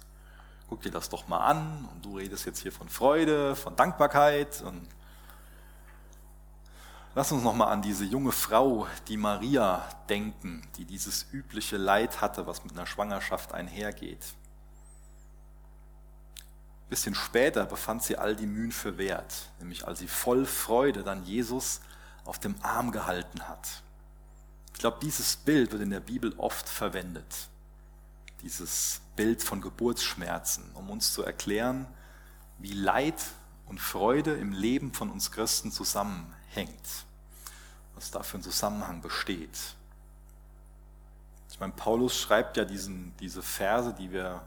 Guck 0.69 0.81
dir 0.81 0.91
das 0.91 1.09
doch 1.09 1.27
mal 1.27 1.45
an 1.45 1.87
und 1.93 2.03
du 2.03 2.17
redest 2.17 2.45
jetzt 2.45 2.61
hier 2.61 2.71
von 2.71 2.89
Freude, 2.89 3.55
von 3.55 3.75
Dankbarkeit 3.75 4.61
und 4.61 4.87
Lass 7.17 7.31
uns 7.31 7.43
nochmal 7.43 7.71
an 7.71 7.81
diese 7.81 8.03
junge 8.03 8.33
Frau, 8.33 8.87
die 9.07 9.15
Maria, 9.15 9.87
denken, 10.09 10.67
die 10.75 10.83
dieses 10.83 11.25
übliche 11.31 11.77
Leid 11.77 12.19
hatte, 12.19 12.45
was 12.45 12.65
mit 12.65 12.73
einer 12.73 12.85
Schwangerschaft 12.85 13.53
einhergeht. 13.53 14.35
Ein 16.85 16.89
bisschen 16.89 17.15
später 17.15 17.65
befand 17.65 18.03
sie 18.03 18.17
all 18.17 18.35
die 18.35 18.45
Mühen 18.45 18.73
für 18.73 18.97
wert, 18.97 19.49
nämlich 19.59 19.87
als 19.87 19.99
sie 19.99 20.09
voll 20.09 20.45
Freude 20.45 21.03
dann 21.03 21.23
Jesus 21.23 21.79
auf 22.25 22.37
dem 22.37 22.55
Arm 22.61 22.91
gehalten 22.91 23.47
hat. 23.47 23.81
Ich 24.75 24.79
glaube, 24.79 24.97
dieses 25.01 25.37
Bild 25.37 25.71
wird 25.71 25.81
in 25.81 25.89
der 25.89 26.01
Bibel 26.01 26.33
oft 26.35 26.67
verwendet. 26.67 27.47
Dieses 28.41 28.99
Bild 29.15 29.41
von 29.41 29.61
Geburtsschmerzen, 29.61 30.69
um 30.73 30.89
uns 30.89 31.13
zu 31.13 31.23
erklären, 31.23 31.87
wie 32.59 32.73
Leid 32.73 33.15
und 33.67 33.79
Freude 33.79 34.33
im 34.33 34.51
Leben 34.51 34.91
von 34.91 35.09
uns 35.09 35.31
Christen 35.31 35.71
zusammenhängt, 35.71 37.05
was 37.95 38.11
da 38.11 38.21
für 38.21 38.37
ein 38.37 38.43
Zusammenhang 38.43 39.01
besteht. 39.01 39.57
Ich 41.49 41.59
meine, 41.61 41.71
Paulus 41.71 42.19
schreibt 42.19 42.57
ja 42.57 42.65
diesen, 42.65 43.15
diese 43.21 43.41
Verse, 43.41 43.93
die, 43.93 44.11
wir, 44.11 44.41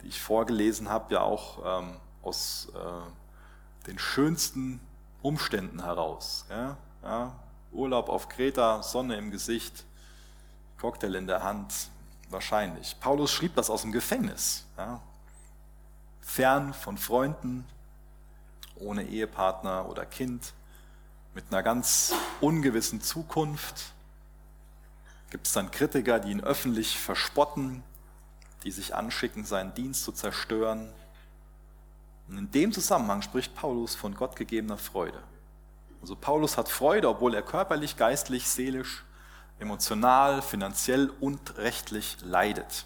die 0.00 0.06
ich 0.06 0.20
vorgelesen 0.20 0.88
habe, 0.90 1.12
ja 1.14 1.22
auch 1.22 1.82
ähm, 1.82 1.96
aus 2.22 2.68
äh, 2.72 3.86
den 3.88 3.98
schönsten 3.98 4.80
Umständen 5.22 5.82
heraus. 5.82 6.46
Ja? 6.48 6.76
Ja? 7.02 7.32
Urlaub 7.72 8.08
auf 8.08 8.28
Kreta, 8.28 8.82
Sonne 8.82 9.16
im 9.16 9.30
Gesicht, 9.30 9.84
Cocktail 10.78 11.14
in 11.14 11.26
der 11.26 11.42
Hand, 11.42 11.72
wahrscheinlich. 12.28 12.98
Paulus 13.00 13.30
schrieb 13.30 13.54
das 13.54 13.70
aus 13.70 13.82
dem 13.82 13.92
Gefängnis. 13.92 14.66
Ja? 14.76 15.00
Fern 16.20 16.74
von 16.74 16.98
Freunden, 16.98 17.66
ohne 18.76 19.04
Ehepartner 19.04 19.88
oder 19.88 20.06
Kind, 20.06 20.52
mit 21.34 21.44
einer 21.50 21.62
ganz 21.62 22.14
ungewissen 22.40 23.00
Zukunft. 23.00 23.92
Gibt 25.30 25.46
es 25.46 25.52
dann 25.52 25.70
Kritiker, 25.70 26.20
die 26.20 26.30
ihn 26.30 26.42
öffentlich 26.42 26.98
verspotten, 26.98 27.82
die 28.64 28.70
sich 28.70 28.94
anschicken, 28.94 29.44
seinen 29.44 29.74
Dienst 29.74 30.04
zu 30.04 30.12
zerstören. 30.12 30.92
Und 32.28 32.38
in 32.38 32.50
dem 32.50 32.72
Zusammenhang 32.72 33.22
spricht 33.22 33.54
Paulus 33.54 33.94
von 33.94 34.14
gottgegebener 34.14 34.78
Freude. 34.78 35.22
Also 36.02 36.16
Paulus 36.16 36.58
hat 36.58 36.68
Freude, 36.68 37.08
obwohl 37.08 37.32
er 37.32 37.42
körperlich, 37.42 37.96
geistlich, 37.96 38.48
seelisch, 38.48 39.04
emotional, 39.60 40.42
finanziell 40.42 41.10
und 41.20 41.56
rechtlich 41.58 42.16
leidet. 42.22 42.84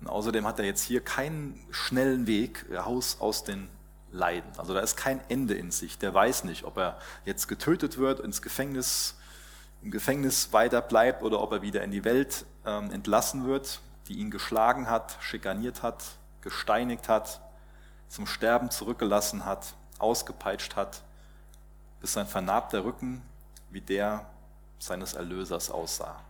Und 0.00 0.08
außerdem 0.08 0.46
hat 0.46 0.58
er 0.58 0.66
jetzt 0.66 0.82
hier 0.82 1.00
keinen 1.00 1.58
schnellen 1.70 2.26
Weg 2.26 2.66
raus 2.70 3.16
aus 3.18 3.44
den 3.44 3.68
Leiden. 4.10 4.52
Also 4.58 4.74
da 4.74 4.80
ist 4.80 4.96
kein 4.96 5.22
Ende 5.30 5.54
in 5.54 5.70
sich. 5.70 5.96
Der 5.96 6.12
weiß 6.12 6.44
nicht, 6.44 6.64
ob 6.64 6.76
er 6.76 6.98
jetzt 7.24 7.48
getötet 7.48 7.96
wird, 7.96 8.20
ins 8.20 8.42
Gefängnis, 8.42 9.16
im 9.80 9.90
Gefängnis 9.90 10.52
weiter 10.52 10.82
bleibt 10.82 11.22
oder 11.22 11.40
ob 11.40 11.52
er 11.52 11.62
wieder 11.62 11.82
in 11.82 11.92
die 11.92 12.04
Welt 12.04 12.44
ähm, 12.66 12.90
entlassen 12.90 13.46
wird, 13.46 13.80
die 14.08 14.18
ihn 14.18 14.30
geschlagen 14.30 14.90
hat, 14.90 15.16
schikaniert 15.20 15.82
hat, 15.82 16.04
gesteinigt 16.42 17.08
hat, 17.08 17.40
zum 18.08 18.26
Sterben 18.26 18.70
zurückgelassen 18.70 19.46
hat, 19.46 19.72
ausgepeitscht 19.98 20.76
hat, 20.76 21.02
bis 22.02 22.12
sein 22.12 22.26
vernarbter 22.26 22.84
Rücken 22.84 23.22
wie 23.70 23.80
der 23.80 24.26
seines 24.78 25.14
Erlösers 25.14 25.70
aussah. 25.70 26.20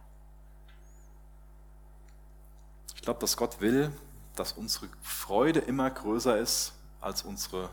Ich 2.95 3.01
glaube, 3.01 3.19
dass 3.21 3.37
Gott 3.37 3.61
will, 3.61 3.91
dass 4.37 4.53
unsere 4.53 4.89
Freude 5.01 5.61
immer 5.61 5.91
größer 5.91 6.37
ist 6.37 6.75
als 7.01 7.23
unsere, 7.23 7.71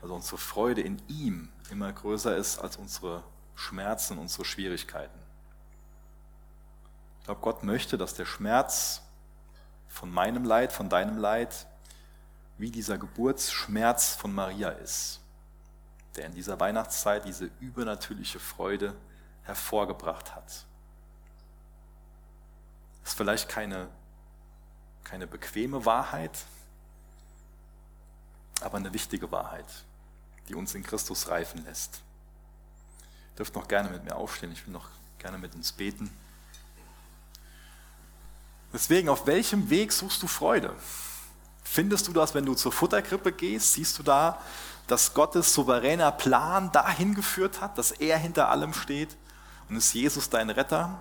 also 0.00 0.14
unsere 0.14 0.38
Freude 0.38 0.80
in 0.80 1.02
ihm 1.08 1.50
immer 1.70 1.92
größer 1.92 2.36
ist 2.36 2.60
als 2.60 2.76
unsere 2.76 3.24
Schmerzen, 3.56 4.16
unsere 4.18 4.44
Schwierigkeiten. 4.44 5.18
Ich 7.18 7.24
glaube, 7.24 7.40
Gott 7.40 7.64
möchte, 7.64 7.98
dass 7.98 8.14
der 8.14 8.26
Schmerz 8.26 9.02
von 9.88 10.10
meinem 10.10 10.44
Leid, 10.44 10.72
von 10.72 10.88
deinem 10.88 11.18
Leid, 11.18 11.66
wie 12.58 12.70
dieser 12.70 12.96
Geburtsschmerz 12.96 14.14
von 14.14 14.32
Maria 14.32 14.68
ist, 14.70 15.20
der 16.16 16.26
in 16.26 16.34
dieser 16.34 16.58
Weihnachtszeit 16.58 17.24
diese 17.24 17.50
übernatürliche 17.60 18.40
Freude 18.40 18.94
hervorgebracht 19.42 20.34
hat. 20.34 20.46
Das 23.02 23.12
ist 23.12 23.16
vielleicht 23.16 23.48
keine, 23.48 23.88
keine 25.04 25.26
bequeme 25.26 25.84
Wahrheit, 25.84 26.44
aber 28.60 28.76
eine 28.76 28.92
wichtige 28.92 29.30
Wahrheit, 29.32 29.66
die 30.48 30.54
uns 30.54 30.74
in 30.74 30.82
Christus 30.82 31.28
reifen 31.28 31.64
lässt. 31.64 32.02
Ihr 33.32 33.36
dürft 33.36 33.54
noch 33.54 33.68
gerne 33.68 33.90
mit 33.90 34.04
mir 34.04 34.16
aufstehen, 34.16 34.52
ich 34.52 34.66
will 34.66 34.72
noch 34.72 34.88
gerne 35.18 35.38
mit 35.38 35.54
uns 35.54 35.72
beten. 35.72 36.10
Deswegen, 38.72 39.08
auf 39.08 39.26
welchem 39.26 39.70
Weg 39.70 39.92
suchst 39.92 40.22
du 40.22 40.26
Freude? 40.26 40.74
Findest 41.72 42.08
du 42.08 42.12
das, 42.12 42.34
wenn 42.34 42.44
du 42.44 42.54
zur 42.54 42.72
Futterkrippe 42.72 43.30
gehst? 43.30 43.74
Siehst 43.74 43.96
du 43.96 44.02
da, 44.02 44.40
dass 44.88 45.14
Gottes 45.14 45.54
souveräner 45.54 46.10
Plan 46.10 46.72
dahin 46.72 47.14
geführt 47.14 47.60
hat, 47.60 47.78
dass 47.78 47.92
er 47.92 48.18
hinter 48.18 48.48
allem 48.48 48.74
steht? 48.74 49.16
Und 49.68 49.76
ist 49.76 49.94
Jesus 49.94 50.28
dein 50.28 50.50
Retter? 50.50 51.00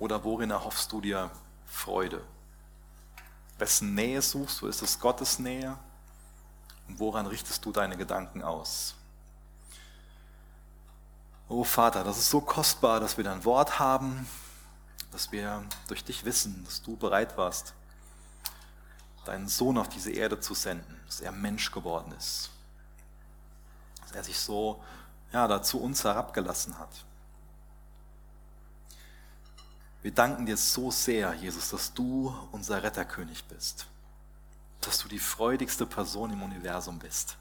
Oder 0.00 0.24
worin 0.24 0.50
erhoffst 0.50 0.90
du 0.90 1.00
dir 1.00 1.30
Freude? 1.64 2.24
Wessen 3.56 3.94
Nähe 3.94 4.20
suchst 4.20 4.60
du? 4.60 4.66
Ist 4.66 4.82
es 4.82 4.98
Gottes 4.98 5.38
Nähe? 5.38 5.78
Und 6.88 6.98
woran 6.98 7.26
richtest 7.26 7.64
du 7.64 7.70
deine 7.70 7.96
Gedanken 7.96 8.42
aus? 8.42 8.96
Oh 11.48 11.62
Vater, 11.62 12.02
das 12.02 12.18
ist 12.18 12.30
so 12.30 12.40
kostbar, 12.40 12.98
dass 12.98 13.16
wir 13.16 13.22
dein 13.22 13.44
Wort 13.44 13.78
haben, 13.78 14.26
dass 15.12 15.30
wir 15.30 15.62
durch 15.86 16.02
dich 16.02 16.24
wissen, 16.24 16.64
dass 16.64 16.82
du 16.82 16.96
bereit 16.96 17.38
warst, 17.38 17.75
deinen 19.26 19.48
Sohn 19.48 19.78
auf 19.78 19.88
diese 19.88 20.10
Erde 20.10 20.40
zu 20.40 20.54
senden, 20.54 21.00
dass 21.06 21.20
er 21.20 21.32
Mensch 21.32 21.70
geworden 21.70 22.12
ist, 22.16 22.50
dass 24.00 24.12
er 24.12 24.24
sich 24.24 24.38
so 24.38 24.82
ja, 25.32 25.46
dazu 25.46 25.80
uns 25.80 26.04
herabgelassen 26.04 26.78
hat. 26.78 27.04
Wir 30.02 30.12
danken 30.12 30.46
dir 30.46 30.56
so 30.56 30.90
sehr, 30.90 31.34
Jesus, 31.34 31.70
dass 31.70 31.92
du 31.92 32.34
unser 32.52 32.82
Retterkönig 32.82 33.44
bist, 33.44 33.86
dass 34.80 34.98
du 34.98 35.08
die 35.08 35.18
freudigste 35.18 35.84
Person 35.84 36.32
im 36.32 36.42
Universum 36.42 36.98
bist. 36.98 37.36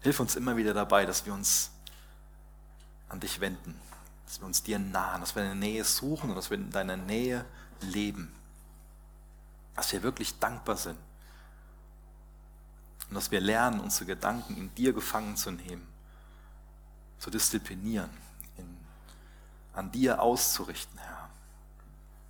Hilf 0.00 0.20
uns 0.20 0.36
immer 0.36 0.56
wieder 0.56 0.74
dabei, 0.74 1.06
dass 1.06 1.26
wir 1.26 1.34
uns 1.34 1.72
an 3.08 3.18
dich 3.18 3.40
wenden, 3.40 3.80
dass 4.26 4.40
wir 4.40 4.46
uns 4.46 4.62
dir 4.62 4.78
nahen, 4.78 5.20
dass 5.20 5.34
wir 5.34 5.42
deine 5.42 5.56
Nähe 5.56 5.82
suchen 5.82 6.30
und 6.30 6.36
dass 6.36 6.50
wir 6.50 6.58
in 6.58 6.70
deiner 6.70 6.96
Nähe 6.96 7.44
leben, 7.80 8.32
dass 9.74 9.92
wir 9.92 10.02
wirklich 10.02 10.38
dankbar 10.38 10.76
sind 10.76 10.98
Und 13.08 13.14
dass 13.14 13.30
wir 13.30 13.40
lernen, 13.40 13.80
unsere 13.80 14.06
Gedanken 14.06 14.56
in 14.56 14.74
dir 14.74 14.92
gefangen 14.92 15.36
zu 15.36 15.50
nehmen, 15.50 15.86
zu 17.18 17.30
disziplinieren, 17.30 18.10
in, 18.56 18.76
an 19.72 19.90
dir 19.90 20.20
auszurichten, 20.20 20.98
Herr. 20.98 21.30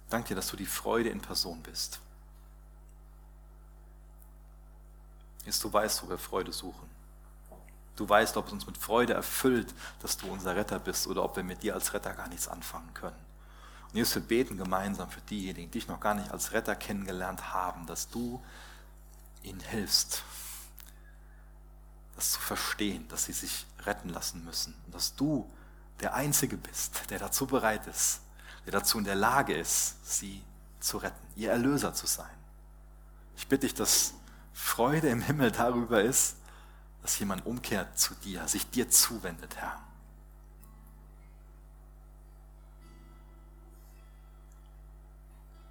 Danke 0.08 0.28
dir, 0.28 0.34
dass 0.36 0.48
du 0.48 0.56
die 0.56 0.66
Freude 0.66 1.10
in 1.10 1.20
Person 1.20 1.60
bist. 1.62 2.00
Ist, 5.44 5.64
du 5.64 5.72
weißt, 5.72 6.02
wo 6.02 6.10
wir 6.10 6.18
Freude 6.18 6.52
suchen. 6.52 6.88
Du 7.96 8.08
weißt, 8.08 8.36
ob 8.36 8.46
es 8.46 8.52
uns 8.52 8.66
mit 8.66 8.78
Freude 8.78 9.14
erfüllt, 9.14 9.74
dass 10.00 10.16
du 10.16 10.28
unser 10.28 10.54
Retter 10.54 10.78
bist 10.78 11.08
oder 11.08 11.24
ob 11.24 11.36
wir 11.36 11.42
mit 11.42 11.62
dir 11.62 11.74
als 11.74 11.92
Retter 11.92 12.12
gar 12.12 12.28
nichts 12.28 12.46
anfangen 12.46 12.94
können. 12.94 13.16
Und 13.88 13.96
Jesus, 13.96 14.14
wir 14.16 14.22
beten 14.22 14.56
gemeinsam 14.56 15.10
für 15.10 15.20
diejenigen, 15.22 15.70
die 15.70 15.80
dich 15.80 15.88
noch 15.88 15.98
gar 15.98 16.14
nicht 16.14 16.30
als 16.30 16.52
Retter 16.52 16.76
kennengelernt 16.76 17.52
haben, 17.52 17.86
dass 17.86 18.08
du 18.08 18.40
ihnen 19.42 19.60
hilfst, 19.60 20.22
das 22.18 22.32
zu 22.32 22.40
verstehen, 22.40 23.06
dass 23.06 23.26
sie 23.26 23.32
sich 23.32 23.64
retten 23.86 24.08
lassen 24.08 24.44
müssen 24.44 24.74
und 24.84 24.92
dass 24.92 25.14
du 25.14 25.48
der 26.00 26.14
Einzige 26.14 26.56
bist, 26.56 27.08
der 27.10 27.20
dazu 27.20 27.46
bereit 27.46 27.86
ist, 27.86 28.22
der 28.66 28.72
dazu 28.72 28.98
in 28.98 29.04
der 29.04 29.14
Lage 29.14 29.56
ist, 29.56 30.04
sie 30.04 30.42
zu 30.80 30.98
retten, 30.98 31.24
ihr 31.36 31.52
Erlöser 31.52 31.94
zu 31.94 32.08
sein. 32.08 32.36
Ich 33.36 33.46
bitte 33.46 33.66
dich, 33.68 33.74
dass 33.74 34.14
Freude 34.52 35.08
im 35.10 35.22
Himmel 35.22 35.52
darüber 35.52 36.02
ist, 36.02 36.38
dass 37.02 37.16
jemand 37.20 37.46
umkehrt 37.46 37.96
zu 37.96 38.16
dir, 38.16 38.48
sich 38.48 38.68
dir 38.68 38.90
zuwendet, 38.90 39.56
Herr. 39.56 39.80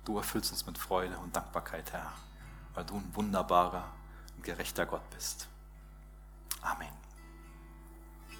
Du 0.06 0.16
erfüllst 0.16 0.54
uns 0.54 0.66
mit 0.66 0.78
Freude 0.78 1.18
und 1.18 1.36
Dankbarkeit, 1.36 1.92
Herr, 1.92 2.14
weil 2.74 2.86
du 2.86 2.96
ein 2.96 3.16
wunderbarer 3.16 3.92
und 4.38 4.46
gerechter 4.46 4.86
Gott 4.86 5.10
bist. 5.10 5.50
Amen. 6.68 6.97